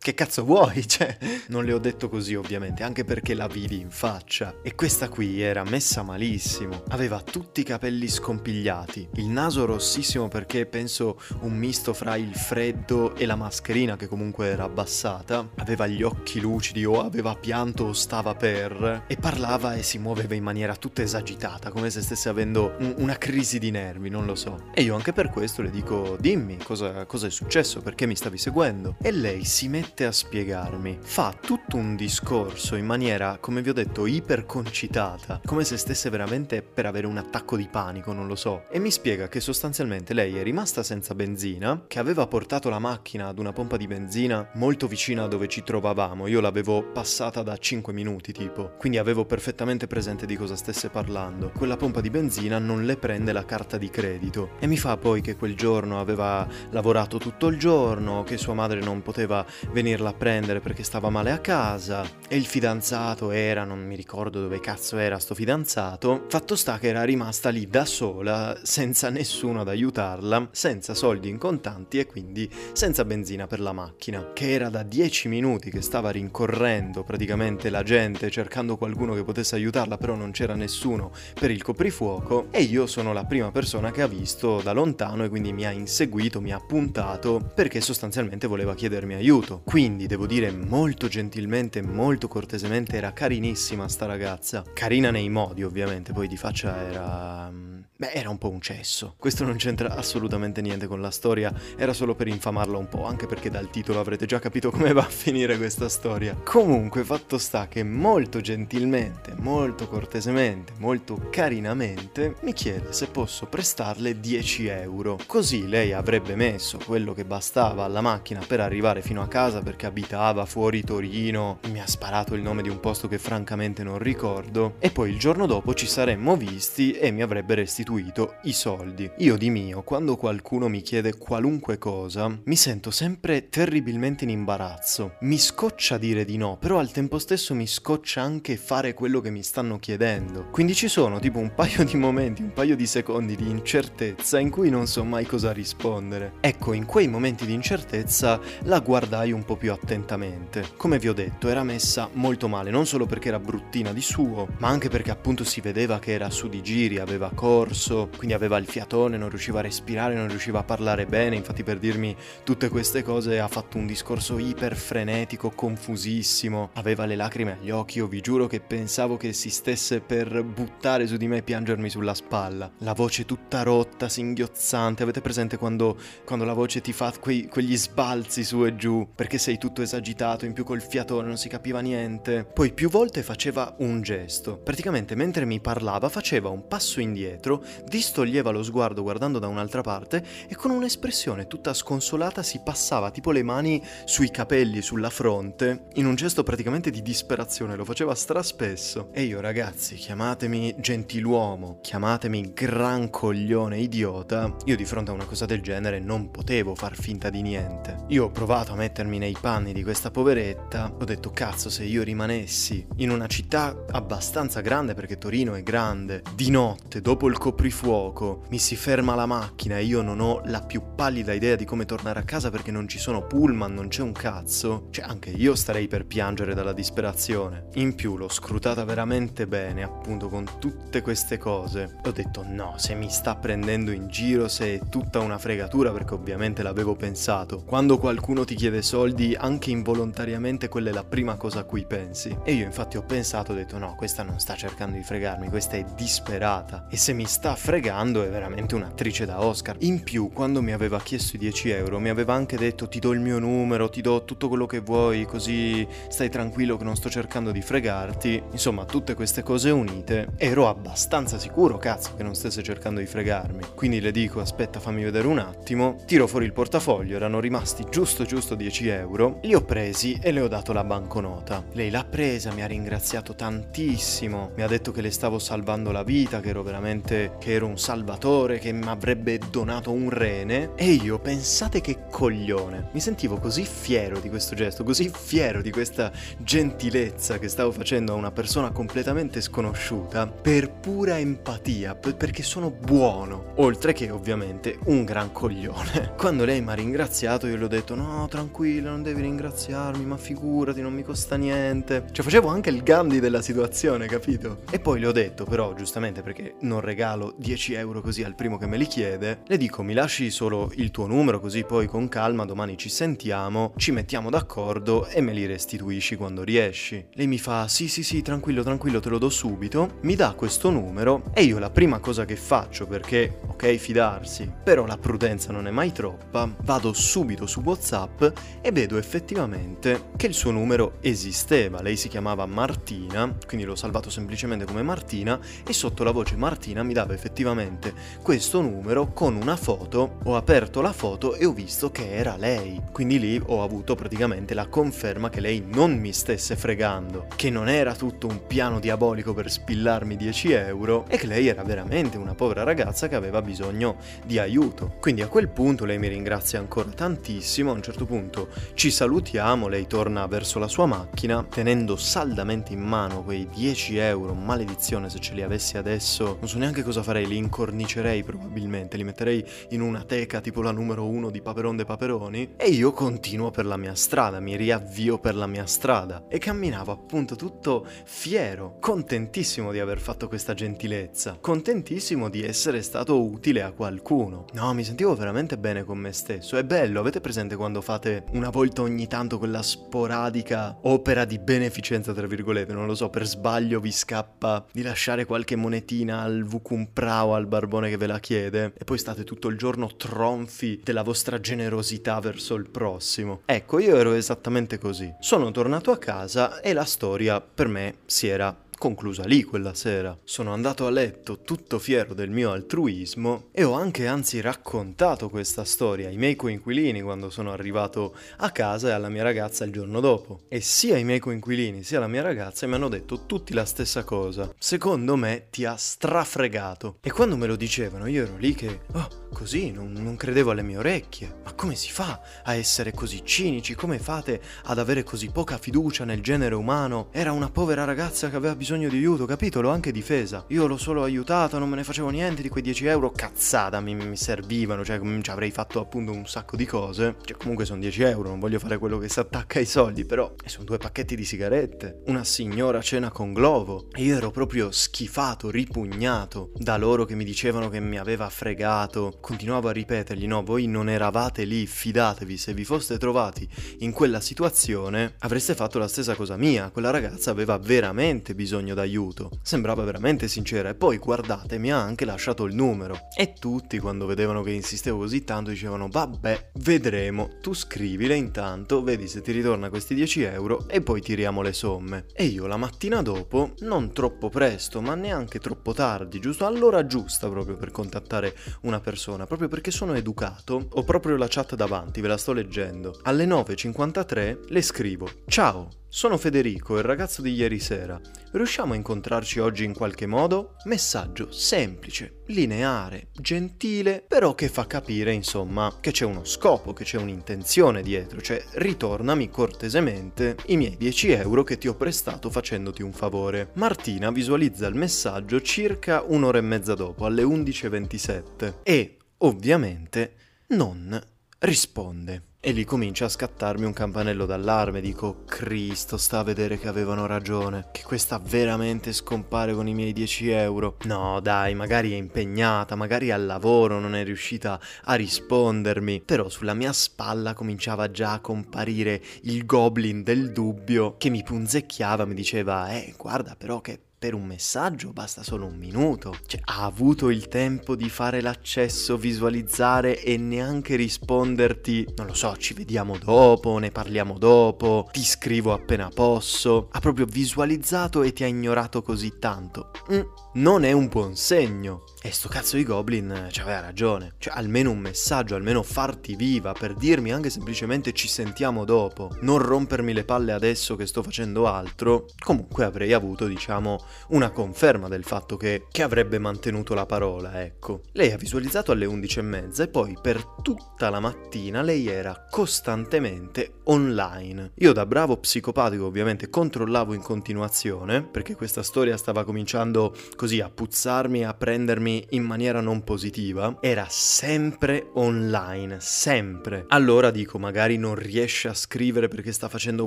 che 0.00 0.14
cazzo 0.14 0.44
vuoi? 0.44 0.88
Cioè, 0.90 1.16
non 1.48 1.64
le 1.64 1.74
ho 1.74 1.78
detto 1.78 2.08
così 2.08 2.34
ovviamente, 2.34 2.82
anche 2.82 3.04
perché 3.04 3.34
la 3.34 3.46
vidi 3.46 3.80
in 3.80 3.90
faccia. 3.90 4.56
E 4.62 4.74
questa 4.74 5.08
qui 5.08 5.40
era 5.40 5.62
messa 5.62 6.02
malissimo. 6.02 6.82
Aveva 6.88 7.20
tutti 7.20 7.60
i 7.60 7.64
capelli 7.64 8.08
scompigliati, 8.08 9.08
il 9.16 9.26
naso 9.26 9.66
rossissimo 9.66 10.28
perché 10.28 10.64
penso 10.66 11.20
un 11.40 11.52
misto 11.52 11.92
fra 11.92 12.16
il 12.16 12.34
freddo 12.34 13.14
e 13.14 13.26
la 13.26 13.36
mascherina 13.36 13.96
che 13.96 14.08
comunque 14.08 14.46
era 14.46 14.64
abbassata. 14.64 15.50
Aveva 15.56 15.86
gli 15.86 16.02
occhi 16.02 16.40
lucidi 16.40 16.84
o 16.84 17.00
aveva 17.02 17.36
pianto 17.36 17.84
o 17.84 17.92
stava 17.92 18.34
per. 18.34 19.04
E 19.06 19.16
parlava 19.16 19.74
e 19.74 19.82
si 19.82 19.98
muoveva 19.98 20.34
in 20.34 20.42
maniera 20.42 20.76
tutta 20.76 21.02
esagitata, 21.02 21.70
come 21.70 21.90
se 21.90 22.00
stesse 22.00 22.28
avendo 22.30 22.74
un- 22.78 22.94
una 22.98 23.16
crisi 23.18 23.58
di 23.58 23.70
nervi, 23.70 24.08
non 24.08 24.24
lo 24.24 24.34
so. 24.34 24.70
E 24.74 24.82
io 24.82 24.94
anche 24.94 25.12
per 25.12 25.28
questo 25.28 25.60
le 25.62 25.70
dico, 25.70 26.16
dimmi 26.18 26.56
cosa, 26.56 27.04
cosa 27.04 27.26
è 27.26 27.30
successo, 27.30 27.80
perché 27.80 28.06
mi 28.06 28.16
stavi 28.16 28.38
seguendo. 28.38 28.96
E 29.02 29.10
lei 29.12 29.44
si 29.44 29.68
mette 29.68 29.89
a 29.98 30.12
spiegarmi. 30.12 30.98
Fa 31.00 31.34
tutto 31.38 31.76
un 31.76 31.96
discorso 31.96 32.76
in 32.76 32.86
maniera, 32.86 33.38
come 33.40 33.62
vi 33.62 33.70
ho 33.70 33.74
detto, 33.74 34.06
iperconcitata, 34.06 35.40
come 35.44 35.64
se 35.64 35.76
stesse 35.76 36.10
veramente 36.10 36.62
per 36.62 36.86
avere 36.86 37.06
un 37.06 37.16
attacco 37.16 37.56
di 37.56 37.68
panico, 37.70 38.12
non 38.12 38.26
lo 38.26 38.36
so. 38.36 38.64
E 38.70 38.78
mi 38.78 38.90
spiega 38.90 39.28
che 39.28 39.40
sostanzialmente 39.40 40.14
lei 40.14 40.36
è 40.36 40.42
rimasta 40.42 40.82
senza 40.82 41.14
benzina, 41.14 41.84
che 41.86 41.98
aveva 41.98 42.26
portato 42.26 42.68
la 42.68 42.78
macchina 42.78 43.28
ad 43.28 43.38
una 43.38 43.52
pompa 43.52 43.76
di 43.76 43.86
benzina 43.86 44.48
molto 44.54 44.86
vicina 44.86 45.24
a 45.24 45.28
dove 45.28 45.48
ci 45.48 45.62
trovavamo. 45.62 46.26
Io 46.26 46.40
l'avevo 46.40 46.82
passata 46.82 47.42
da 47.42 47.56
5 47.56 47.92
minuti 47.92 48.32
tipo, 48.32 48.72
quindi 48.78 48.98
avevo 48.98 49.24
perfettamente 49.24 49.86
presente 49.86 50.26
di 50.26 50.36
cosa 50.36 50.56
stesse 50.56 50.88
parlando. 50.88 51.52
Quella 51.56 51.76
pompa 51.76 52.00
di 52.00 52.10
benzina 52.10 52.58
non 52.58 52.84
le 52.84 52.96
prende 52.96 53.32
la 53.32 53.44
carta 53.44 53.78
di 53.78 53.90
credito 53.90 54.52
e 54.58 54.66
mi 54.66 54.76
fa 54.76 54.96
poi 54.96 55.20
che 55.20 55.36
quel 55.36 55.56
giorno 55.56 56.00
aveva 56.00 56.46
lavorato 56.70 57.18
tutto 57.18 57.48
il 57.48 57.58
giorno, 57.58 58.22
che 58.22 58.36
sua 58.36 58.54
madre 58.54 58.80
non 58.80 59.02
poteva 59.02 59.44
venirla 59.80 60.10
a 60.10 60.12
prendere 60.12 60.60
perché 60.60 60.82
stava 60.82 61.08
male 61.08 61.30
a 61.30 61.38
casa 61.38 62.06
e 62.28 62.36
il 62.36 62.44
fidanzato 62.44 63.30
era, 63.30 63.64
non 63.64 63.82
mi 63.82 63.96
ricordo 63.96 64.42
dove 64.42 64.60
cazzo 64.60 64.98
era 64.98 65.18
sto 65.18 65.34
fidanzato, 65.34 66.26
fatto 66.28 66.54
sta 66.54 66.78
che 66.78 66.88
era 66.88 67.02
rimasta 67.02 67.48
lì 67.48 67.66
da 67.66 67.86
sola, 67.86 68.60
senza 68.62 69.08
nessuno 69.08 69.62
ad 69.62 69.68
aiutarla, 69.68 70.48
senza 70.50 70.92
soldi 70.92 71.30
in 71.30 71.38
contanti 71.38 71.98
e 71.98 72.04
quindi 72.04 72.48
senza 72.72 73.06
benzina 73.06 73.46
per 73.46 73.60
la 73.60 73.72
macchina, 73.72 74.32
che 74.34 74.52
era 74.52 74.68
da 74.68 74.82
10 74.82 75.28
minuti 75.28 75.70
che 75.70 75.80
stava 75.80 76.10
rincorrendo 76.10 77.02
praticamente 77.02 77.70
la 77.70 77.82
gente 77.82 78.30
cercando 78.30 78.76
qualcuno 78.76 79.14
che 79.14 79.24
potesse 79.24 79.54
aiutarla, 79.54 79.96
però 79.96 80.14
non 80.14 80.30
c'era 80.30 80.54
nessuno 80.54 81.10
per 81.38 81.50
il 81.50 81.62
coprifuoco 81.62 82.48
e 82.50 82.60
io 82.62 82.86
sono 82.86 83.14
la 83.14 83.24
prima 83.24 83.50
persona 83.50 83.90
che 83.90 84.02
ha 84.02 84.06
visto 84.06 84.60
da 84.60 84.72
lontano 84.72 85.24
e 85.24 85.30
quindi 85.30 85.54
mi 85.54 85.64
ha 85.64 85.70
inseguito, 85.70 86.42
mi 86.42 86.52
ha 86.52 86.60
puntato 86.60 87.40
perché 87.54 87.80
sostanzialmente 87.80 88.46
voleva 88.46 88.74
chiedermi 88.74 89.14
aiuto 89.14 89.62
Quindi 89.70 90.08
devo 90.08 90.26
dire 90.26 90.50
molto 90.50 91.06
gentilmente, 91.06 91.80
molto 91.80 92.26
cortesemente, 92.26 92.96
era 92.96 93.12
carinissima 93.12 93.86
sta 93.86 94.04
ragazza. 94.04 94.64
Carina 94.74 95.12
nei 95.12 95.28
modi 95.28 95.62
ovviamente, 95.62 96.12
poi 96.12 96.26
di 96.26 96.36
faccia 96.36 96.76
era... 96.88 97.52
Beh, 98.00 98.12
era 98.12 98.30
un 98.30 98.38
po' 98.38 98.48
un 98.48 98.62
cesso. 98.62 99.12
Questo 99.18 99.44
non 99.44 99.56
c'entra 99.56 99.94
assolutamente 99.94 100.62
niente 100.62 100.86
con 100.86 101.02
la 101.02 101.10
storia, 101.10 101.52
era 101.76 101.92
solo 101.92 102.14
per 102.14 102.28
infamarla 102.28 102.78
un 102.78 102.88
po', 102.88 103.04
anche 103.04 103.26
perché 103.26 103.50
dal 103.50 103.68
titolo 103.68 104.00
avrete 104.00 104.24
già 104.24 104.38
capito 104.38 104.70
come 104.70 104.94
va 104.94 105.02
a 105.02 105.10
finire 105.10 105.58
questa 105.58 105.90
storia. 105.90 106.34
Comunque, 106.42 107.04
fatto 107.04 107.36
sta 107.36 107.68
che 107.68 107.82
molto 107.82 108.40
gentilmente, 108.40 109.34
molto 109.36 109.86
cortesemente, 109.86 110.72
molto 110.78 111.28
carinamente 111.28 112.36
mi 112.40 112.54
chiede 112.54 112.94
se 112.94 113.08
posso 113.08 113.44
prestarle 113.44 114.18
10 114.18 114.66
euro. 114.68 115.18
Così 115.26 115.68
lei 115.68 115.92
avrebbe 115.92 116.34
messo 116.36 116.78
quello 116.82 117.12
che 117.12 117.26
bastava 117.26 117.84
alla 117.84 118.00
macchina 118.00 118.40
per 118.40 118.60
arrivare 118.60 119.02
fino 119.02 119.20
a 119.20 119.28
casa 119.28 119.60
perché 119.60 119.84
abitava 119.84 120.46
fuori 120.46 120.82
Torino, 120.82 121.58
mi 121.70 121.82
ha 121.82 121.86
sparato 121.86 122.34
il 122.34 122.40
nome 122.40 122.62
di 122.62 122.70
un 122.70 122.80
posto 122.80 123.08
che 123.08 123.18
francamente 123.18 123.82
non 123.82 123.98
ricordo, 123.98 124.76
e 124.78 124.90
poi 124.90 125.10
il 125.10 125.18
giorno 125.18 125.44
dopo 125.44 125.74
ci 125.74 125.86
saremmo 125.86 126.34
visti 126.34 126.92
e 126.92 127.10
mi 127.10 127.20
avrebbe 127.20 127.56
restituito 127.56 127.88
i 127.98 128.52
soldi. 128.52 129.10
Io 129.18 129.36
di 129.36 129.50
mio, 129.50 129.82
quando 129.82 130.16
qualcuno 130.16 130.68
mi 130.68 130.82
chiede 130.82 131.16
qualunque 131.16 131.78
cosa, 131.78 132.38
mi 132.44 132.56
sento 132.56 132.90
sempre 132.90 133.48
terribilmente 133.48 134.24
in 134.24 134.30
imbarazzo. 134.30 135.16
Mi 135.20 135.38
scoccia 135.38 135.98
dire 135.98 136.24
di 136.24 136.36
no, 136.36 136.56
però 136.58 136.78
al 136.78 136.92
tempo 136.92 137.18
stesso 137.18 137.54
mi 137.54 137.66
scoccia 137.66 138.20
anche 138.20 138.56
fare 138.56 138.94
quello 138.94 139.20
che 139.20 139.30
mi 139.30 139.42
stanno 139.42 139.78
chiedendo. 139.78 140.46
Quindi 140.50 140.74
ci 140.74 140.88
sono 140.88 141.18
tipo 141.18 141.38
un 141.38 141.54
paio 141.54 141.84
di 141.84 141.96
momenti, 141.96 142.42
un 142.42 142.52
paio 142.52 142.76
di 142.76 142.86
secondi 142.86 143.36
di 143.36 143.48
incertezza 143.48 144.38
in 144.38 144.50
cui 144.50 144.70
non 144.70 144.86
so 144.86 145.04
mai 145.04 145.26
cosa 145.26 145.52
rispondere. 145.52 146.34
Ecco, 146.40 146.72
in 146.72 146.86
quei 146.86 147.08
momenti 147.08 147.46
di 147.46 147.52
incertezza 147.54 148.40
la 148.64 148.80
guardai 148.80 149.32
un 149.32 149.44
po' 149.44 149.56
più 149.56 149.72
attentamente. 149.72 150.72
Come 150.76 150.98
vi 150.98 151.08
ho 151.08 151.14
detto, 151.14 151.48
era 151.48 151.64
messa 151.64 152.08
molto 152.12 152.48
male, 152.48 152.70
non 152.70 152.86
solo 152.86 153.06
perché 153.06 153.28
era 153.28 153.40
bruttina 153.40 153.92
di 153.92 154.02
suo, 154.02 154.48
ma 154.58 154.68
anche 154.68 154.88
perché 154.88 155.10
appunto 155.10 155.44
si 155.44 155.60
vedeva 155.60 155.98
che 155.98 156.12
era 156.12 156.30
su 156.30 156.48
di 156.48 156.62
giri, 156.62 156.98
aveva 156.98 157.30
corso, 157.34 157.79
quindi 157.88 158.34
aveva 158.34 158.58
il 158.58 158.66
fiatone, 158.66 159.16
non 159.16 159.30
riusciva 159.30 159.60
a 159.60 159.62
respirare, 159.62 160.14
non 160.14 160.28
riusciva 160.28 160.58
a 160.58 160.64
parlare 160.64 161.06
bene, 161.06 161.36
infatti 161.36 161.62
per 161.62 161.78
dirmi 161.78 162.14
tutte 162.44 162.68
queste 162.68 163.02
cose 163.02 163.40
ha 163.40 163.48
fatto 163.48 163.78
un 163.78 163.86
discorso 163.86 164.38
iper 164.38 164.76
frenetico, 164.76 165.50
confusissimo, 165.50 166.70
aveva 166.74 167.06
le 167.06 167.16
lacrime 167.16 167.56
agli 167.58 167.70
occhi, 167.70 167.98
io 167.98 168.06
vi 168.06 168.20
giuro 168.20 168.46
che 168.46 168.60
pensavo 168.60 169.16
che 169.16 169.32
si 169.32 169.48
stesse 169.48 170.00
per 170.00 170.42
buttare 170.42 171.06
su 171.06 171.16
di 171.16 171.26
me 171.26 171.38
e 171.38 171.42
piangermi 171.42 171.88
sulla 171.88 172.14
spalla. 172.14 172.70
La 172.78 172.92
voce 172.92 173.24
tutta 173.24 173.62
rotta, 173.62 174.08
singhiozzante, 174.08 175.02
avete 175.02 175.22
presente 175.22 175.56
quando, 175.56 175.96
quando 176.24 176.44
la 176.44 176.52
voce 176.52 176.80
ti 176.82 176.92
fa 176.92 177.12
quei- 177.18 177.46
quegli 177.46 177.76
sbalzi 177.76 178.44
su 178.44 178.64
e 178.66 178.76
giù, 178.76 179.08
perché 179.14 179.38
sei 179.38 179.56
tutto 179.56 179.80
esagitato, 179.80 180.44
in 180.44 180.52
più 180.52 180.64
col 180.64 180.82
fiatone 180.82 181.26
non 181.26 181.38
si 181.38 181.48
capiva 181.48 181.80
niente. 181.80 182.44
Poi 182.44 182.72
più 182.72 182.90
volte 182.90 183.22
faceva 183.22 183.74
un 183.78 184.02
gesto, 184.02 184.58
praticamente 184.58 185.14
mentre 185.14 185.44
mi 185.46 185.60
parlava 185.60 186.08
faceva 186.08 186.48
un 186.48 186.66
passo 186.66 187.00
indietro, 187.00 187.62
distoglieva 187.84 188.50
lo 188.50 188.62
sguardo 188.62 189.02
guardando 189.02 189.38
da 189.38 189.48
un'altra 189.48 189.82
parte 189.82 190.24
e 190.48 190.54
con 190.54 190.70
un'espressione 190.70 191.46
tutta 191.46 191.74
sconsolata 191.74 192.42
si 192.42 192.60
passava 192.62 193.10
tipo 193.10 193.30
le 193.30 193.42
mani 193.42 193.82
sui 194.04 194.30
capelli, 194.30 194.82
sulla 194.82 195.10
fronte, 195.10 195.86
in 195.94 196.06
un 196.06 196.14
gesto 196.14 196.42
praticamente 196.42 196.90
di 196.90 197.02
disperazione, 197.02 197.76
lo 197.76 197.84
faceva 197.84 198.14
straspesso. 198.14 199.10
E 199.12 199.22
io 199.22 199.40
ragazzi, 199.40 199.94
chiamatemi 199.94 200.76
gentiluomo, 200.78 201.78
chiamatemi 201.80 202.52
gran 202.52 203.10
coglione 203.10 203.78
idiota, 203.78 204.54
io 204.64 204.76
di 204.76 204.84
fronte 204.84 205.10
a 205.10 205.14
una 205.14 205.24
cosa 205.24 205.46
del 205.46 205.60
genere 205.60 205.98
non 205.98 206.30
potevo 206.30 206.74
far 206.74 206.96
finta 206.96 207.30
di 207.30 207.42
niente. 207.42 208.04
Io 208.08 208.24
ho 208.24 208.30
provato 208.30 208.72
a 208.72 208.76
mettermi 208.76 209.18
nei 209.18 209.36
panni 209.40 209.72
di 209.72 209.82
questa 209.82 210.10
poveretta, 210.10 210.92
ho 210.98 211.04
detto 211.04 211.30
cazzo 211.30 211.70
se 211.70 211.84
io 211.84 212.02
rimanessi 212.02 212.86
in 212.96 213.10
una 213.10 213.26
città 213.26 213.84
abbastanza 213.90 214.60
grande 214.60 214.94
perché 214.94 215.18
Torino 215.18 215.54
è 215.54 215.62
grande, 215.62 216.22
di 216.34 216.50
notte, 216.50 217.00
dopo 217.00 217.28
il 217.28 217.38
coprifuoco, 217.60 218.44
mi 218.48 218.56
si 218.56 218.74
ferma 218.74 219.14
la 219.14 219.26
macchina 219.26 219.76
e 219.76 219.84
io 219.84 220.00
non 220.00 220.20
ho 220.20 220.40
la 220.46 220.62
più 220.62 220.94
pallida 220.94 221.34
idea 221.34 221.56
di 221.56 221.66
come 221.66 221.84
tornare 221.84 222.18
a 222.18 222.22
casa 222.22 222.48
perché 222.48 222.70
non 222.70 222.88
ci 222.88 222.98
sono 222.98 223.26
pullman, 223.26 223.74
non 223.74 223.88
c'è 223.88 224.00
un 224.00 224.12
cazzo, 224.12 224.86
cioè 224.88 225.04
anche 225.04 225.28
io 225.28 225.54
starei 225.54 225.86
per 225.86 226.06
piangere 226.06 226.54
dalla 226.54 226.72
disperazione. 226.72 227.66
In 227.74 227.94
più 227.94 228.16
l'ho 228.16 228.30
scrutata 228.30 228.82
veramente 228.84 229.46
bene, 229.46 229.82
appunto 229.82 230.30
con 230.30 230.48
tutte 230.58 231.02
queste 231.02 231.36
cose. 231.36 231.98
Ho 232.02 232.10
detto 232.12 232.42
no, 232.48 232.76
se 232.78 232.94
mi 232.94 233.10
sta 233.10 233.36
prendendo 233.36 233.90
in 233.90 234.08
giro, 234.08 234.48
se 234.48 234.76
è 234.76 234.88
tutta 234.88 235.18
una 235.18 235.36
fregatura 235.36 235.92
perché 235.92 236.14
ovviamente 236.14 236.62
l'avevo 236.62 236.94
pensato. 236.94 237.62
Quando 237.66 237.98
qualcuno 237.98 238.46
ti 238.46 238.54
chiede 238.54 238.80
soldi, 238.80 239.36
anche 239.38 239.70
involontariamente 239.70 240.68
quella 240.68 240.88
è 240.88 240.92
la 240.94 241.04
prima 241.04 241.36
cosa 241.36 241.60
a 241.60 241.64
cui 241.64 241.84
pensi. 241.84 242.34
E 242.42 242.54
io 242.54 242.64
infatti 242.64 242.96
ho 242.96 243.02
pensato, 243.02 243.52
ho 243.52 243.54
detto 243.54 243.76
no, 243.76 243.96
questa 243.96 244.22
non 244.22 244.40
sta 244.40 244.54
cercando 244.54 244.96
di 244.96 245.02
fregarmi, 245.02 245.50
questa 245.50 245.76
è 245.76 245.84
disperata. 245.94 246.86
E 246.88 246.96
se 246.96 247.12
mi 247.12 247.26
sta 247.26 247.48
fregando 247.54 248.22
è 248.22 248.28
veramente 248.28 248.74
un'attrice 248.74 249.26
da 249.26 249.44
Oscar. 249.44 249.76
In 249.80 250.02
più, 250.02 250.30
quando 250.32 250.62
mi 250.62 250.72
aveva 250.72 251.00
chiesto 251.00 251.36
i 251.36 251.38
10 251.38 251.70
euro, 251.70 251.98
mi 251.98 252.08
aveva 252.08 252.34
anche 252.34 252.56
detto 252.56 252.88
ti 252.88 252.98
do 252.98 253.12
il 253.12 253.20
mio 253.20 253.38
numero, 253.38 253.88
ti 253.88 254.00
do 254.00 254.24
tutto 254.24 254.48
quello 254.48 254.66
che 254.66 254.80
vuoi, 254.80 255.24
così 255.26 255.86
stai 256.08 256.28
tranquillo 256.28 256.76
che 256.76 256.84
non 256.84 256.96
sto 256.96 257.10
cercando 257.10 257.50
di 257.50 257.62
fregarti. 257.62 258.42
Insomma, 258.52 258.84
tutte 258.84 259.14
queste 259.14 259.42
cose 259.42 259.70
unite, 259.70 260.28
ero 260.36 260.68
abbastanza 260.68 261.38
sicuro, 261.38 261.78
cazzo, 261.78 262.14
che 262.16 262.22
non 262.22 262.34
stesse 262.34 262.62
cercando 262.62 263.00
di 263.00 263.06
fregarmi. 263.06 263.62
Quindi 263.74 264.00
le 264.00 264.12
dico, 264.12 264.40
aspetta, 264.40 264.80
fammi 264.80 265.02
vedere 265.02 265.26
un 265.26 265.38
attimo. 265.38 265.96
Tiro 266.06 266.26
fuori 266.26 266.44
il 266.44 266.52
portafoglio, 266.52 267.16
erano 267.16 267.40
rimasti 267.40 267.86
giusto 267.90 268.24
giusto 268.24 268.54
10 268.54 268.88
euro. 268.88 269.38
Li 269.42 269.54
ho 269.54 269.62
presi 269.62 270.18
e 270.22 270.32
le 270.32 270.40
ho 270.40 270.48
dato 270.48 270.72
la 270.72 270.84
banconota. 270.84 271.64
Lei 271.72 271.90
l'ha 271.90 272.04
presa, 272.04 272.52
mi 272.52 272.62
ha 272.62 272.66
ringraziato 272.66 273.34
tantissimo, 273.34 274.52
mi 274.54 274.62
ha 274.62 274.66
detto 274.66 274.92
che 274.92 275.00
le 275.00 275.10
stavo 275.10 275.38
salvando 275.38 275.90
la 275.92 276.02
vita, 276.02 276.40
che 276.40 276.50
ero 276.50 276.62
veramente, 276.62 277.29
che 277.38 277.52
ero 277.52 277.66
un 277.66 277.78
salvatore, 277.78 278.58
che 278.58 278.72
mi 278.72 278.86
avrebbe 278.86 279.38
donato 279.50 279.92
un 279.92 280.10
rene. 280.10 280.72
E 280.74 280.90
io, 280.90 281.18
pensate 281.18 281.80
che 281.80 282.06
coglione, 282.10 282.88
mi 282.92 283.00
sentivo 283.00 283.38
così 283.38 283.64
fiero 283.64 284.18
di 284.18 284.28
questo 284.28 284.54
gesto, 284.54 284.84
così 284.84 285.10
fiero 285.12 285.62
di 285.62 285.70
questa 285.70 286.12
gentilezza 286.38 287.38
che 287.38 287.48
stavo 287.48 287.72
facendo 287.72 288.12
a 288.12 288.16
una 288.16 288.30
persona 288.30 288.70
completamente 288.70 289.40
sconosciuta, 289.40 290.26
per 290.26 290.70
pura 290.70 291.18
empatia, 291.18 291.94
perché 291.94 292.42
sono 292.42 292.70
buono, 292.70 293.52
oltre 293.56 293.92
che 293.92 294.10
ovviamente 294.10 294.78
un 294.84 295.04
gran 295.04 295.32
coglione. 295.32 296.14
Quando 296.18 296.44
lei 296.44 296.60
mi 296.60 296.70
ha 296.70 296.74
ringraziato 296.74 297.46
io 297.46 297.56
le 297.56 297.64
ho 297.64 297.68
detto 297.68 297.94
no, 297.94 298.26
tranquillo, 298.28 298.90
non 298.90 299.02
devi 299.02 299.22
ringraziarmi, 299.22 300.04
ma 300.04 300.16
figurati, 300.16 300.80
non 300.80 300.92
mi 300.92 301.02
costa 301.02 301.36
niente. 301.36 302.04
Cioè 302.10 302.24
facevo 302.24 302.48
anche 302.48 302.70
il 302.70 302.82
Gandhi 302.82 303.20
della 303.20 303.42
situazione, 303.42 304.06
capito? 304.06 304.58
E 304.70 304.80
poi 304.80 305.00
le 305.00 305.06
ho 305.06 305.12
detto 305.12 305.44
però, 305.44 305.74
giustamente 305.74 306.22
perché 306.22 306.54
non 306.60 306.80
regalo 306.80 307.19
10 307.36 307.74
euro 307.74 308.00
così 308.00 308.22
al 308.22 308.34
primo 308.34 308.56
che 308.56 308.66
me 308.66 308.76
li 308.76 308.86
chiede, 308.86 309.42
le 309.46 309.56
dico 309.56 309.82
mi 309.82 309.92
lasci 309.92 310.30
solo 310.30 310.72
il 310.76 310.90
tuo 310.90 311.06
numero 311.06 311.40
così 311.40 311.64
poi 311.64 311.86
con 311.86 312.08
calma 312.08 312.44
domani 312.44 312.76
ci 312.78 312.88
sentiamo, 312.88 313.72
ci 313.76 313.92
mettiamo 313.92 314.30
d'accordo 314.30 315.06
e 315.06 315.20
me 315.20 315.32
li 315.32 315.44
restituisci 315.46 316.16
quando 316.16 316.42
riesci. 316.42 317.04
Lei 317.12 317.26
mi 317.26 317.38
fa 317.38 317.68
sì 317.68 317.88
sì 317.88 318.02
sì 318.02 318.22
tranquillo 318.22 318.62
tranquillo 318.62 319.00
te 319.00 319.08
lo 319.10 319.18
do 319.18 319.28
subito, 319.28 319.98
mi 320.02 320.14
dà 320.14 320.32
questo 320.32 320.70
numero 320.70 321.22
e 321.34 321.42
io 321.42 321.58
la 321.58 321.70
prima 321.70 321.98
cosa 321.98 322.24
che 322.24 322.36
faccio 322.36 322.86
perché 322.86 323.38
ok 323.46 323.76
fidarsi, 323.76 324.50
però 324.64 324.86
la 324.86 324.96
prudenza 324.96 325.52
non 325.52 325.66
è 325.66 325.70
mai 325.70 325.92
troppa, 325.92 326.52
vado 326.62 326.92
subito 326.92 327.46
su 327.46 327.60
Whatsapp 327.60 328.22
e 328.62 328.72
vedo 328.72 328.96
effettivamente 328.96 330.10
che 330.16 330.26
il 330.26 330.34
suo 330.34 330.50
numero 330.50 330.94
esisteva, 331.00 331.82
lei 331.82 331.96
si 331.96 332.08
chiamava 332.08 332.46
Martina, 332.46 333.36
quindi 333.46 333.66
l'ho 333.66 333.74
salvato 333.74 334.10
semplicemente 334.10 334.64
come 334.64 334.82
Martina 334.82 335.38
e 335.66 335.72
sotto 335.72 336.04
la 336.04 336.10
voce 336.10 336.36
Martina 336.36 336.82
mi 336.82 336.94
dava 337.10 337.14
effettivamente. 337.14 337.92
Questo 338.22 338.60
numero 338.60 339.12
con 339.12 339.34
una 339.34 339.56
foto, 339.56 340.18
ho 340.24 340.36
aperto 340.36 340.80
la 340.80 340.92
foto 340.92 341.34
e 341.34 341.44
ho 341.44 341.52
visto 341.52 341.90
che 341.90 342.14
era 342.14 342.36
lei, 342.36 342.80
quindi 342.92 343.18
lì 343.18 343.40
ho 343.44 343.62
avuto 343.62 343.94
praticamente 343.94 344.54
la 344.54 344.66
conferma 344.66 345.28
che 345.28 345.40
lei 345.40 345.62
non 345.66 345.98
mi 345.98 346.12
stesse 346.12 346.56
fregando, 346.56 347.26
che 347.36 347.50
non 347.50 347.68
era 347.68 347.94
tutto 347.94 348.26
un 348.26 348.46
piano 348.46 348.80
diabolico 348.80 349.34
per 349.34 349.50
spillarmi 349.50 350.16
10 350.16 350.52
euro 350.52 351.04
e 351.08 351.16
che 351.16 351.26
lei 351.26 351.48
era 351.48 351.62
veramente 351.62 352.16
una 352.16 352.34
povera 352.34 352.62
ragazza 352.62 353.08
che 353.08 353.16
aveva 353.16 353.42
bisogno 353.42 353.96
di 354.24 354.38
aiuto. 354.38 354.94
Quindi 355.00 355.22
a 355.22 355.28
quel 355.28 355.48
punto 355.48 355.84
lei 355.84 355.98
mi 355.98 356.08
ringrazia 356.08 356.58
ancora 356.58 356.88
tantissimo, 356.90 357.70
a 357.70 357.74
un 357.74 357.82
certo 357.82 358.06
punto 358.06 358.48
ci 358.74 358.90
salutiamo, 358.90 359.68
lei 359.68 359.86
torna 359.86 360.26
verso 360.26 360.58
la 360.58 360.68
sua 360.68 360.86
macchina 360.86 361.44
tenendo 361.48 361.96
saldamente 361.96 362.72
in 362.72 362.80
mano 362.80 363.22
quei 363.22 363.48
10 363.52 363.96
euro, 363.96 364.34
maledizione 364.34 365.08
se 365.08 365.18
ce 365.18 365.34
li 365.34 365.42
avessi 365.42 365.76
adesso, 365.76 366.36
non 366.38 366.48
so 366.48 366.58
neanche 366.58 366.82
cosa 366.82 366.99
cosa 367.00 367.02
farei? 367.02 367.26
Li 367.26 367.36
incornicerei 367.36 368.22
probabilmente, 368.22 368.96
li 368.96 369.04
metterei 369.04 369.44
in 369.70 369.80
una 369.80 370.04
teca 370.04 370.40
tipo 370.40 370.62
la 370.62 370.70
numero 370.70 371.06
uno 371.06 371.30
di 371.30 371.40
Paperon 371.40 371.76
de 371.76 371.84
Paperoni 371.84 372.54
e 372.56 372.68
io 372.68 372.92
continuo 372.92 373.50
per 373.50 373.66
la 373.66 373.76
mia 373.76 373.94
strada, 373.94 374.40
mi 374.40 374.56
riavvio 374.56 375.18
per 375.18 375.34
la 375.34 375.46
mia 375.46 375.66
strada 375.66 376.26
e 376.28 376.38
camminavo 376.38 376.92
appunto 376.92 377.36
tutto 377.36 377.86
fiero, 378.04 378.76
contentissimo 378.80 379.72
di 379.72 379.80
aver 379.80 379.98
fatto 379.98 380.28
questa 380.28 380.54
gentilezza, 380.54 381.38
contentissimo 381.40 382.28
di 382.28 382.42
essere 382.42 382.82
stato 382.82 383.22
utile 383.22 383.62
a 383.62 383.72
qualcuno. 383.72 384.44
No, 384.52 384.72
mi 384.74 384.84
sentivo 384.84 385.14
veramente 385.14 385.58
bene 385.58 385.84
con 385.84 385.98
me 385.98 386.12
stesso. 386.12 386.56
È 386.56 386.64
bello, 386.64 387.00
avete 387.00 387.20
presente 387.20 387.56
quando 387.56 387.80
fate 387.80 388.24
una 388.32 388.50
volta 388.50 388.82
ogni 388.82 389.06
tanto 389.06 389.38
quella 389.38 389.62
sporadica 389.62 390.76
opera 390.82 391.24
di 391.24 391.38
beneficenza, 391.38 392.12
tra 392.12 392.26
virgolette, 392.26 392.72
non 392.72 392.86
lo 392.86 392.94
so, 392.94 393.08
per 393.08 393.26
sbaglio 393.26 393.80
vi 393.80 393.90
scappa 393.90 394.64
di 394.72 394.82
lasciare 394.82 395.24
qualche 395.24 395.56
monetina 395.56 396.20
al 396.20 396.44
Vucumprao, 396.90 397.34
al 397.34 397.46
barbone 397.46 397.88
che 397.88 397.96
ve 397.96 398.06
la 398.06 398.18
chiede 398.18 398.72
e 398.76 398.84
poi 398.84 398.98
state 398.98 399.22
tutto 399.22 399.48
il 399.48 399.56
giorno 399.56 399.94
tronfi 399.96 400.80
della 400.82 401.02
vostra 401.02 401.40
generosità 401.40 402.18
verso 402.18 402.54
il 402.56 402.68
prossimo. 402.68 403.42
Ecco, 403.46 403.78
io 403.78 403.96
ero 403.96 404.12
esattamente 404.12 404.78
così. 404.78 405.12
Sono 405.20 405.52
tornato 405.52 405.92
a 405.92 405.98
casa 405.98 406.60
e 406.60 406.72
la 406.72 406.84
storia 406.84 407.40
per 407.40 407.68
me 407.68 407.98
si 408.06 408.26
era 408.26 408.54
conclusa 408.80 409.24
lì 409.24 409.42
quella 409.42 409.74
sera. 409.74 410.18
Sono 410.24 410.54
andato 410.54 410.86
a 410.86 410.90
letto 410.90 411.42
tutto 411.42 411.78
fiero 411.78 412.14
del 412.14 412.30
mio 412.30 412.50
altruismo 412.50 413.48
e 413.52 413.62
ho 413.62 413.74
anche 413.74 414.06
anzi 414.06 414.40
raccontato 414.40 415.28
questa 415.28 415.66
storia 415.66 416.08
ai 416.08 416.16
miei 416.16 416.34
coinquilini 416.34 417.02
quando 417.02 417.28
sono 417.28 417.52
arrivato 417.52 418.16
a 418.38 418.50
casa 418.50 418.88
e 418.88 418.92
alla 418.92 419.10
mia 419.10 419.22
ragazza 419.22 419.64
il 419.64 419.72
giorno 419.72 420.00
dopo. 420.00 420.44
E 420.48 420.62
sia 420.62 420.96
i 420.96 421.04
miei 421.04 421.18
coinquilini 421.18 421.82
sia 421.82 422.00
la 422.00 422.08
mia 422.08 422.22
ragazza 422.22 422.66
mi 422.66 422.72
hanno 422.74 422.88
detto 422.88 423.26
tutti 423.26 423.52
la 423.52 423.66
stessa 423.66 424.02
cosa. 424.02 424.50
Secondo 424.58 425.14
me 425.14 425.48
ti 425.50 425.66
ha 425.66 425.76
strafregato. 425.76 426.96
E 427.02 427.12
quando 427.12 427.36
me 427.36 427.46
lo 427.46 427.56
dicevano 427.56 428.06
io 428.06 428.22
ero 428.22 428.38
lì 428.38 428.54
che... 428.54 428.80
Oh, 428.92 429.20
Così 429.32 429.70
non, 429.70 429.92
non, 429.92 430.16
credevo 430.16 430.50
alle 430.50 430.62
mie 430.62 430.76
orecchie. 430.76 431.36
Ma 431.44 431.52
come 431.52 431.74
si 431.74 431.90
fa 431.90 432.20
a 432.42 432.54
essere 432.54 432.92
così 432.92 433.22
cinici? 433.24 433.74
Come 433.74 433.98
fate 433.98 434.40
ad 434.64 434.78
avere 434.78 435.04
così 435.04 435.30
poca 435.30 435.56
fiducia 435.56 436.04
nel 436.04 436.20
genere 436.20 436.54
umano? 436.54 437.08
Era 437.12 437.32
una 437.32 437.48
povera 437.48 437.84
ragazza 437.84 438.28
che 438.28 438.36
aveva 438.36 438.56
bisogno 438.56 438.69
di 438.76 438.96
aiuto, 438.96 439.24
capito? 439.24 439.60
L'ho 439.60 439.70
anche 439.70 439.92
difesa. 439.92 440.44
Io 440.48 440.66
l'ho 440.66 440.76
solo 440.76 441.02
aiutata, 441.02 441.58
non 441.58 441.68
me 441.68 441.76
ne 441.76 441.84
facevo 441.84 442.08
niente 442.10 442.42
di 442.42 442.48
quei 442.48 442.62
10 442.62 442.86
euro. 442.86 443.10
Cazzata, 443.10 443.80
mi, 443.80 443.94
mi 443.94 444.16
servivano, 444.16 444.84
cioè 444.84 445.00
ci 445.20 445.30
avrei 445.30 445.50
fatto 445.50 445.80
appunto 445.80 446.12
un 446.12 446.26
sacco 446.26 446.56
di 446.56 446.66
cose. 446.66 447.16
Cioè 447.24 447.36
comunque 447.36 447.64
sono 447.64 447.80
10 447.80 448.02
euro, 448.02 448.28
non 448.28 448.38
voglio 448.38 448.58
fare 448.58 448.78
quello 448.78 448.98
che 448.98 449.08
si 449.08 449.20
attacca 449.20 449.58
ai 449.58 449.66
soldi, 449.66 450.04
però 450.04 450.34
e 450.44 450.48
sono 450.48 450.64
due 450.64 450.78
pacchetti 450.78 451.16
di 451.16 451.24
sigarette. 451.24 452.02
Una 452.06 452.24
signora 452.24 452.80
cena 452.80 453.10
con 453.10 453.32
Glovo. 453.32 453.88
E 453.92 454.02
io 454.02 454.16
ero 454.16 454.30
proprio 454.30 454.70
schifato, 454.70 455.50
ripugnato 455.50 456.50
da 456.54 456.76
loro 456.76 457.04
che 457.04 457.14
mi 457.14 457.24
dicevano 457.24 457.68
che 457.68 457.80
mi 457.80 457.98
aveva 457.98 458.28
fregato 458.28 459.18
continuavo 459.20 459.68
a 459.68 459.72
ripetergli 459.72 460.26
no, 460.26 460.42
voi 460.42 460.66
non 460.66 460.88
eravate 460.88 461.44
lì, 461.44 461.66
fidatevi, 461.66 462.36
se 462.36 462.54
vi 462.54 462.64
foste 462.64 462.98
trovati 462.98 463.48
in 463.78 463.92
quella 463.92 464.20
situazione 464.20 465.14
avreste 465.20 465.54
fatto 465.54 465.78
la 465.78 465.88
stessa 465.88 466.14
cosa 466.14 466.36
mia, 466.36 466.70
quella 466.70 466.90
ragazza 466.90 467.30
aveva 467.30 467.58
veramente 467.58 468.34
bisogno 468.34 468.59
d'aiuto, 468.62 469.30
sembrava 469.42 469.84
veramente 469.84 470.28
sincera 470.28 470.68
e 470.68 470.74
poi 470.74 470.98
guardate 470.98 471.58
mi 471.58 471.72
ha 471.72 471.80
anche 471.80 472.04
lasciato 472.04 472.44
il 472.44 472.54
numero. 472.54 472.98
E 473.16 473.34
tutti 473.38 473.78
quando 473.78 474.06
vedevano 474.06 474.42
che 474.42 474.50
insistevo 474.50 474.98
così 474.98 475.24
tanto 475.24 475.50
dicevano 475.50 475.88
vabbè, 475.88 476.50
vedremo, 476.54 477.30
tu 477.40 477.54
scrivile 477.54 478.14
intanto, 478.14 478.82
vedi 478.82 479.08
se 479.08 479.22
ti 479.22 479.32
ritorna 479.32 479.70
questi 479.70 479.94
10 479.94 480.22
euro 480.22 480.68
e 480.68 480.80
poi 480.80 481.00
tiriamo 481.00 481.42
le 481.42 481.52
somme. 481.52 482.04
E 482.12 482.24
io 482.24 482.46
la 482.46 482.56
mattina 482.56 483.02
dopo, 483.02 483.54
non 483.60 483.92
troppo 483.92 484.28
presto 484.28 484.80
ma 484.80 484.94
neanche 484.94 485.38
troppo 485.38 485.72
tardi, 485.72 486.20
giusto? 486.20 486.46
All'ora 486.46 486.86
giusta 486.86 487.28
proprio 487.28 487.56
per 487.56 487.70
contattare 487.70 488.34
una 488.62 488.80
persona, 488.80 489.26
proprio 489.26 489.48
perché 489.48 489.70
sono 489.70 489.94
educato, 489.94 490.68
ho 490.70 490.84
proprio 490.84 491.16
la 491.16 491.26
chat 491.28 491.54
davanti, 491.54 492.00
ve 492.00 492.08
la 492.08 492.16
sto 492.16 492.32
leggendo. 492.32 492.98
Alle 493.02 493.26
9.53 493.26 494.38
le 494.48 494.62
scrivo: 494.62 495.08
Ciao, 495.26 495.68
sono 495.92 496.16
Federico, 496.18 496.78
il 496.78 496.84
ragazzo 496.84 497.20
di 497.20 497.32
ieri 497.32 497.58
sera. 497.58 498.00
Riusciamo 498.30 498.74
a 498.74 498.76
incontrarci 498.76 499.40
oggi 499.40 499.64
in 499.64 499.74
qualche 499.74 500.06
modo? 500.06 500.54
Messaggio 500.66 501.32
semplice, 501.32 502.22
lineare, 502.26 503.08
gentile, 503.12 504.00
però 504.06 504.36
che 504.36 504.48
fa 504.48 504.68
capire, 504.68 505.12
insomma, 505.12 505.78
che 505.80 505.90
c'è 505.90 506.04
uno 506.04 506.24
scopo, 506.24 506.72
che 506.72 506.84
c'è 506.84 506.96
un'intenzione 506.96 507.82
dietro, 507.82 508.20
cioè 508.20 508.40
ritornami 508.52 509.30
cortesemente 509.30 510.36
i 510.46 510.56
miei 510.56 510.76
10 510.76 511.10
euro 511.10 511.42
che 511.42 511.58
ti 511.58 511.66
ho 511.66 511.74
prestato 511.74 512.30
facendoti 512.30 512.82
un 512.82 512.92
favore. 512.92 513.50
Martina 513.54 514.12
visualizza 514.12 514.68
il 514.68 514.76
messaggio 514.76 515.40
circa 515.40 516.04
un'ora 516.06 516.38
e 516.38 516.42
mezza 516.42 516.76
dopo, 516.76 517.04
alle 517.04 517.24
11.27, 517.24 518.60
e 518.62 518.96
ovviamente 519.18 520.14
non 520.50 521.02
risponde. 521.40 522.29
E 522.42 522.52
lì 522.52 522.64
comincia 522.64 523.04
a 523.04 523.10
scattarmi 523.10 523.66
un 523.66 523.74
campanello 523.74 524.24
d'allarme, 524.24 524.80
dico 524.80 525.24
Cristo, 525.26 525.98
sta 525.98 526.20
a 526.20 526.22
vedere 526.22 526.58
che 526.58 526.68
avevano 526.68 527.04
ragione, 527.04 527.66
che 527.70 527.82
questa 527.82 528.18
veramente 528.18 528.94
scompare 528.94 529.52
con 529.52 529.68
i 529.68 529.74
miei 529.74 529.92
10 529.92 530.30
euro. 530.30 530.78
No 530.84 531.20
dai, 531.20 531.54
magari 531.54 531.92
è 531.92 531.96
impegnata, 531.96 532.76
magari 532.76 533.10
al 533.10 533.26
lavoro 533.26 533.78
non 533.78 533.94
è 533.94 534.04
riuscita 534.04 534.58
a 534.84 534.94
rispondermi, 534.94 536.00
però 536.00 536.30
sulla 536.30 536.54
mia 536.54 536.72
spalla 536.72 537.34
cominciava 537.34 537.90
già 537.90 538.12
a 538.14 538.20
comparire 538.20 539.02
il 539.24 539.44
goblin 539.44 540.02
del 540.02 540.32
dubbio 540.32 540.96
che 540.96 541.10
mi 541.10 541.22
punzecchiava, 541.22 542.06
mi 542.06 542.14
diceva, 542.14 542.70
eh 542.70 542.94
guarda 542.96 543.36
però 543.36 543.60
che 543.60 543.80
per 544.00 544.14
un 544.14 544.24
messaggio 544.24 544.94
basta 544.94 545.22
solo 545.22 545.44
un 545.44 545.58
minuto. 545.58 546.16
Cioè, 546.24 546.40
ha 546.44 546.64
avuto 546.64 547.10
il 547.10 547.28
tempo 547.28 547.76
di 547.76 547.90
fare 547.90 548.22
l'accesso, 548.22 548.96
visualizzare 548.96 550.02
e 550.02 550.16
neanche 550.16 550.74
risponderti, 550.74 551.86
non 551.96 552.06
lo 552.06 552.14
so, 552.14 552.34
ci 552.38 552.54
vediamo 552.54 552.96
dopo, 552.96 553.58
ne 553.58 553.70
parliamo 553.70 554.16
dopo, 554.16 554.88
ti 554.90 555.04
scrivo 555.04 555.52
appena 555.52 555.90
posso. 555.92 556.68
Ha 556.70 556.80
proprio 556.80 557.04
visualizzato 557.04 558.02
e 558.02 558.14
ti 558.14 558.24
ha 558.24 558.26
ignorato 558.26 558.80
così 558.80 559.18
tanto. 559.18 559.70
Mm, 559.92 560.00
non 560.34 560.64
è 560.64 560.72
un 560.72 560.86
buon 560.88 561.16
segno. 561.16 561.84
E 562.02 562.12
sto 562.12 562.28
cazzo 562.28 562.56
di 562.56 562.64
Goblin 562.64 563.10
eh, 563.10 563.30
ci 563.30 563.40
aveva 563.40 563.60
ragione. 563.60 564.14
Cioè, 564.18 564.32
almeno 564.34 564.70
un 564.70 564.78
messaggio, 564.78 565.34
almeno 565.34 565.62
farti 565.62 566.14
viva 566.14 566.52
per 566.52 566.74
dirmi 566.74 567.12
anche 567.12 567.28
semplicemente 567.28 567.92
ci 567.92 568.08
sentiamo 568.08 568.64
dopo. 568.64 569.10
Non 569.20 569.38
rompermi 569.38 569.92
le 569.92 570.04
palle 570.04 570.32
adesso 570.32 570.76
che 570.76 570.86
sto 570.86 571.02
facendo 571.02 571.46
altro. 571.46 572.06
Comunque 572.18 572.64
avrei 572.64 572.92
avuto, 572.92 573.26
diciamo, 573.26 573.84
una 574.08 574.30
conferma 574.30 574.88
del 574.88 575.04
fatto 575.04 575.36
che, 575.36 575.66
che 575.70 575.82
avrebbe 575.82 576.18
mantenuto 576.18 576.74
la 576.74 576.86
parola, 576.86 577.42
ecco. 577.42 577.82
Lei 577.92 578.12
ha 578.12 578.16
visualizzato 578.16 578.72
alle 578.72 578.86
11.30 578.86 579.62
e 579.62 579.68
poi 579.68 579.98
per 580.00 580.24
tutta 580.42 580.88
la 580.88 581.00
mattina 581.00 581.60
lei 581.60 581.88
era 581.88 582.26
costantemente 582.30 583.60
online. 583.64 584.52
Io 584.56 584.72
da 584.72 584.86
bravo 584.86 585.18
psicopatico 585.18 585.84
ovviamente 585.84 586.30
controllavo 586.30 586.94
in 586.94 587.02
continuazione, 587.02 588.02
perché 588.02 588.34
questa 588.36 588.62
storia 588.62 588.96
stava 588.96 589.24
cominciando 589.24 589.94
così 590.20 590.40
a 590.40 590.50
puzzarmi, 590.50 591.24
a 591.24 591.32
prendermi 591.32 592.08
in 592.10 592.24
maniera 592.24 592.60
non 592.60 592.84
positiva, 592.84 593.56
era 593.62 593.86
sempre 593.88 594.90
online, 594.92 595.80
sempre. 595.80 596.66
Allora 596.68 597.10
dico, 597.10 597.38
magari 597.38 597.78
non 597.78 597.94
riesce 597.94 598.46
a 598.46 598.52
scrivere 598.52 599.08
perché 599.08 599.32
sta 599.32 599.48
facendo 599.48 599.86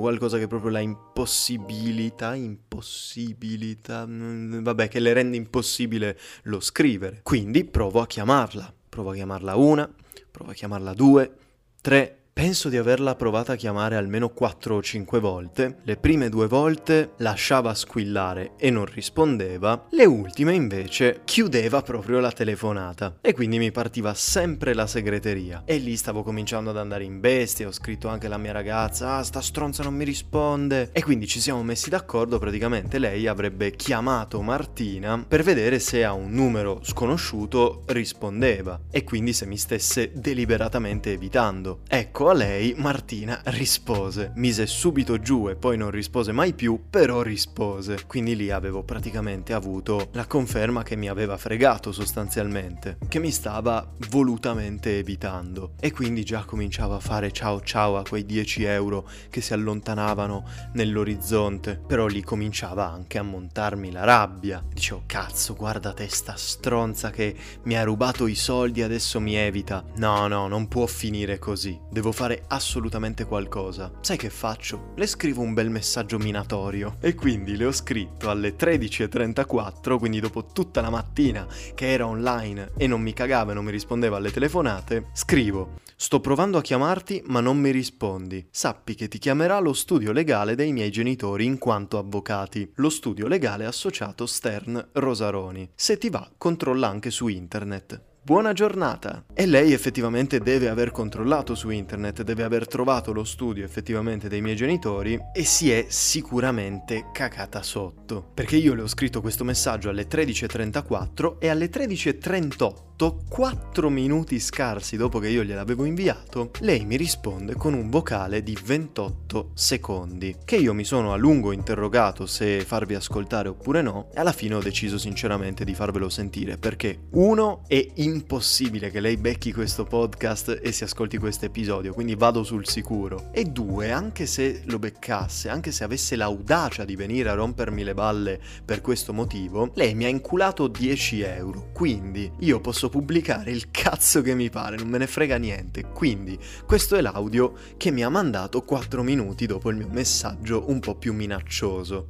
qualcosa 0.00 0.36
che 0.36 0.48
proprio 0.48 0.72
la 0.72 0.80
impossibilita, 0.80 2.34
impossibilita, 2.34 4.04
mm, 4.04 4.64
vabbè, 4.64 4.88
che 4.88 4.98
le 4.98 5.12
rende 5.12 5.36
impossibile 5.36 6.18
lo 6.42 6.58
scrivere. 6.58 7.20
Quindi 7.22 7.64
provo 7.64 8.00
a 8.00 8.06
chiamarla, 8.08 8.74
provo 8.88 9.10
a 9.10 9.14
chiamarla 9.14 9.54
una, 9.54 9.88
provo 10.32 10.50
a 10.50 10.54
chiamarla 10.54 10.94
due, 10.94 11.32
tre, 11.80 12.23
Penso 12.34 12.68
di 12.68 12.76
averla 12.76 13.14
provata 13.14 13.52
a 13.52 13.54
chiamare 13.54 13.94
almeno 13.94 14.28
4 14.28 14.74
o 14.74 14.82
5 14.82 15.20
volte, 15.20 15.76
le 15.84 15.96
prime 15.96 16.28
due 16.28 16.48
volte 16.48 17.12
lasciava 17.18 17.72
squillare 17.74 18.54
e 18.56 18.70
non 18.70 18.86
rispondeva, 18.86 19.86
le 19.90 20.04
ultime 20.04 20.52
invece 20.52 21.20
chiudeva 21.24 21.80
proprio 21.82 22.18
la 22.18 22.32
telefonata. 22.32 23.18
E 23.20 23.34
quindi 23.34 23.58
mi 23.58 23.70
partiva 23.70 24.14
sempre 24.14 24.74
la 24.74 24.88
segreteria. 24.88 25.62
E 25.64 25.76
lì 25.76 25.96
stavo 25.96 26.24
cominciando 26.24 26.70
ad 26.70 26.76
andare 26.76 27.04
in 27.04 27.20
bestia, 27.20 27.68
ho 27.68 27.72
scritto 27.72 28.08
anche 28.08 28.26
alla 28.26 28.36
mia 28.36 28.50
ragazza, 28.50 29.14
ah 29.14 29.22
sta 29.22 29.40
stronza 29.40 29.84
non 29.84 29.94
mi 29.94 30.04
risponde. 30.04 30.90
E 30.90 31.04
quindi 31.04 31.28
ci 31.28 31.38
siamo 31.38 31.62
messi 31.62 31.88
d'accordo, 31.88 32.40
praticamente 32.40 32.98
lei 32.98 33.28
avrebbe 33.28 33.70
chiamato 33.76 34.42
Martina 34.42 35.24
per 35.26 35.44
vedere 35.44 35.78
se 35.78 36.02
a 36.02 36.12
un 36.12 36.32
numero 36.32 36.80
sconosciuto 36.82 37.84
rispondeva. 37.86 38.80
E 38.90 39.04
quindi 39.04 39.32
se 39.32 39.46
mi 39.46 39.56
stesse 39.56 40.10
deliberatamente 40.12 41.12
evitando. 41.12 41.82
Ecco 41.86 42.22
a 42.28 42.32
lei 42.32 42.74
Martina 42.76 43.40
rispose. 43.46 44.32
Mise 44.36 44.66
subito 44.66 45.18
giù 45.18 45.48
e 45.48 45.56
poi 45.56 45.76
non 45.76 45.90
rispose 45.90 46.32
mai 46.32 46.52
più, 46.54 46.84
però 46.88 47.22
rispose. 47.22 48.04
Quindi 48.06 48.36
lì 48.36 48.50
avevo 48.50 48.82
praticamente 48.82 49.52
avuto 49.52 50.08
la 50.12 50.26
conferma 50.26 50.82
che 50.82 50.96
mi 50.96 51.08
aveva 51.08 51.36
fregato 51.36 51.92
sostanzialmente, 51.92 52.98
che 53.08 53.18
mi 53.18 53.30
stava 53.30 53.86
volutamente 54.10 54.98
evitando. 54.98 55.72
E 55.80 55.92
quindi 55.92 56.24
già 56.24 56.44
cominciavo 56.44 56.94
a 56.94 57.00
fare 57.00 57.32
ciao 57.32 57.60
ciao 57.60 57.96
a 57.96 58.02
quei 58.02 58.24
10 58.24 58.64
euro 58.64 59.08
che 59.30 59.40
si 59.40 59.52
allontanavano 59.52 60.44
nell'orizzonte. 60.74 61.80
Però 61.86 62.06
lì 62.06 62.22
cominciava 62.22 62.90
anche 62.90 63.18
a 63.18 63.22
montarmi 63.22 63.90
la 63.90 64.04
rabbia. 64.04 64.62
Dicevo, 64.72 65.02
cazzo, 65.06 65.54
guarda 65.54 65.92
te 65.92 66.08
sta 66.08 66.34
stronza 66.36 67.10
che 67.10 67.34
mi 67.64 67.76
ha 67.76 67.82
rubato 67.82 68.26
i 68.26 68.34
soldi 68.34 68.82
adesso 68.82 69.20
mi 69.20 69.34
evita. 69.34 69.84
No, 69.96 70.26
no, 70.28 70.48
non 70.48 70.68
può 70.68 70.86
finire 70.86 71.38
così. 71.38 71.78
Devo 71.90 72.12
fare 72.14 72.44
assolutamente 72.48 73.24
qualcosa. 73.24 73.92
Sai 74.00 74.16
che 74.16 74.30
faccio? 74.30 74.92
Le 74.96 75.06
scrivo 75.06 75.42
un 75.42 75.52
bel 75.52 75.68
messaggio 75.68 76.16
minatorio. 76.16 76.96
E 77.00 77.14
quindi 77.14 77.56
le 77.56 77.66
ho 77.66 77.72
scritto 77.72 78.30
alle 78.30 78.56
13.34, 78.56 79.98
quindi 79.98 80.20
dopo 80.20 80.46
tutta 80.46 80.80
la 80.80 80.90
mattina 80.90 81.46
che 81.74 81.92
era 81.92 82.06
online 82.06 82.70
e 82.78 82.86
non 82.86 83.02
mi 83.02 83.12
cagava 83.12 83.50
e 83.50 83.54
non 83.54 83.64
mi 83.64 83.72
rispondeva 83.72 84.16
alle 84.16 84.30
telefonate, 84.30 85.08
scrivo 85.12 85.82
Sto 85.96 86.20
provando 86.20 86.58
a 86.58 86.62
chiamarti 86.62 87.22
ma 87.26 87.40
non 87.40 87.58
mi 87.58 87.70
rispondi. 87.70 88.46
Sappi 88.50 88.94
che 88.94 89.08
ti 89.08 89.18
chiamerà 89.18 89.58
lo 89.58 89.72
studio 89.72 90.12
legale 90.12 90.54
dei 90.54 90.72
miei 90.72 90.90
genitori 90.90 91.44
in 91.44 91.58
quanto 91.58 91.98
avvocati, 91.98 92.72
lo 92.76 92.88
studio 92.88 93.26
legale 93.26 93.64
associato 93.64 94.26
Stern 94.26 94.90
Rosaroni. 94.92 95.70
Se 95.74 95.98
ti 95.98 96.10
va, 96.10 96.28
controlla 96.36 96.88
anche 96.88 97.10
su 97.10 97.28
internet. 97.28 98.13
Buona 98.24 98.54
giornata! 98.54 99.26
E 99.34 99.44
lei 99.44 99.74
effettivamente 99.74 100.40
deve 100.40 100.70
aver 100.70 100.92
controllato 100.92 101.54
su 101.54 101.68
internet, 101.68 102.22
deve 102.22 102.42
aver 102.42 102.66
trovato 102.66 103.12
lo 103.12 103.22
studio 103.22 103.66
effettivamente 103.66 104.28
dei 104.28 104.40
miei 104.40 104.56
genitori 104.56 105.20
e 105.30 105.44
si 105.44 105.70
è 105.70 105.84
sicuramente 105.90 107.10
cacata 107.12 107.62
sotto. 107.62 108.30
Perché 108.32 108.56
io 108.56 108.72
le 108.72 108.80
ho 108.80 108.86
scritto 108.86 109.20
questo 109.20 109.44
messaggio 109.44 109.90
alle 109.90 110.08
13.34 110.08 111.36
e 111.38 111.48
alle 111.50 111.68
13.38 111.68 112.93
4 112.96 113.90
minuti 113.90 114.38
scarsi 114.38 114.96
dopo 114.96 115.18
che 115.18 115.28
io 115.28 115.42
gliel'avevo 115.42 115.84
inviato, 115.84 116.52
lei 116.60 116.84
mi 116.84 116.96
risponde 116.96 117.54
con 117.56 117.74
un 117.74 117.90
vocale 117.90 118.44
di 118.44 118.56
28 118.62 119.50
secondi, 119.52 120.36
che 120.44 120.56
io 120.56 120.72
mi 120.72 120.84
sono 120.84 121.12
a 121.12 121.16
lungo 121.16 121.50
interrogato 121.50 122.24
se 122.24 122.60
farvi 122.60 122.94
ascoltare 122.94 123.48
oppure 123.48 123.82
no, 123.82 124.10
e 124.14 124.20
alla 124.20 124.30
fine 124.30 124.54
ho 124.54 124.60
deciso 124.60 124.96
sinceramente 124.96 125.64
di 125.64 125.74
farvelo 125.74 126.08
sentire, 126.08 126.56
perché 126.56 127.06
uno 127.10 127.62
è 127.66 127.84
impossibile 127.94 128.92
che 128.92 129.00
lei 129.00 129.16
becchi 129.16 129.52
questo 129.52 129.82
podcast 129.82 130.60
e 130.62 130.70
si 130.70 130.84
ascolti 130.84 131.18
questo 131.18 131.46
episodio, 131.46 131.94
quindi 131.94 132.14
vado 132.14 132.44
sul 132.44 132.68
sicuro, 132.68 133.30
e 133.32 133.44
due, 133.44 133.90
anche 133.90 134.26
se 134.26 134.62
lo 134.66 134.78
beccasse, 134.78 135.48
anche 135.48 135.72
se 135.72 135.82
avesse 135.82 136.14
l'audacia 136.14 136.84
di 136.84 136.94
venire 136.94 137.28
a 137.28 137.34
rompermi 137.34 137.82
le 137.82 137.94
balle 137.94 138.40
per 138.64 138.80
questo 138.80 139.12
motivo, 139.12 139.72
lei 139.74 139.96
mi 139.96 140.04
ha 140.04 140.08
inculato 140.08 140.68
10 140.68 141.20
euro, 141.22 141.70
quindi 141.72 142.30
io 142.38 142.60
posso 142.60 142.83
posso 142.84 142.88
pubblicare 142.88 143.50
il 143.50 143.70
cazzo 143.70 144.20
che 144.20 144.34
mi 144.34 144.50
pare, 144.50 144.76
non 144.76 144.88
me 144.88 144.98
ne 144.98 145.06
frega 145.06 145.36
niente. 145.36 145.86
Quindi 145.92 146.38
questo 146.66 146.96
è 146.96 147.00
l'audio 147.00 147.52
che 147.76 147.90
mi 147.90 148.02
ha 148.02 148.08
mandato 148.08 148.62
4 148.62 149.02
minuti 149.02 149.46
dopo 149.46 149.70
il 149.70 149.76
mio 149.76 149.88
messaggio 149.90 150.64
un 150.66 150.80
po' 150.80 150.94
più 150.94 151.14
minaccioso. 151.14 152.08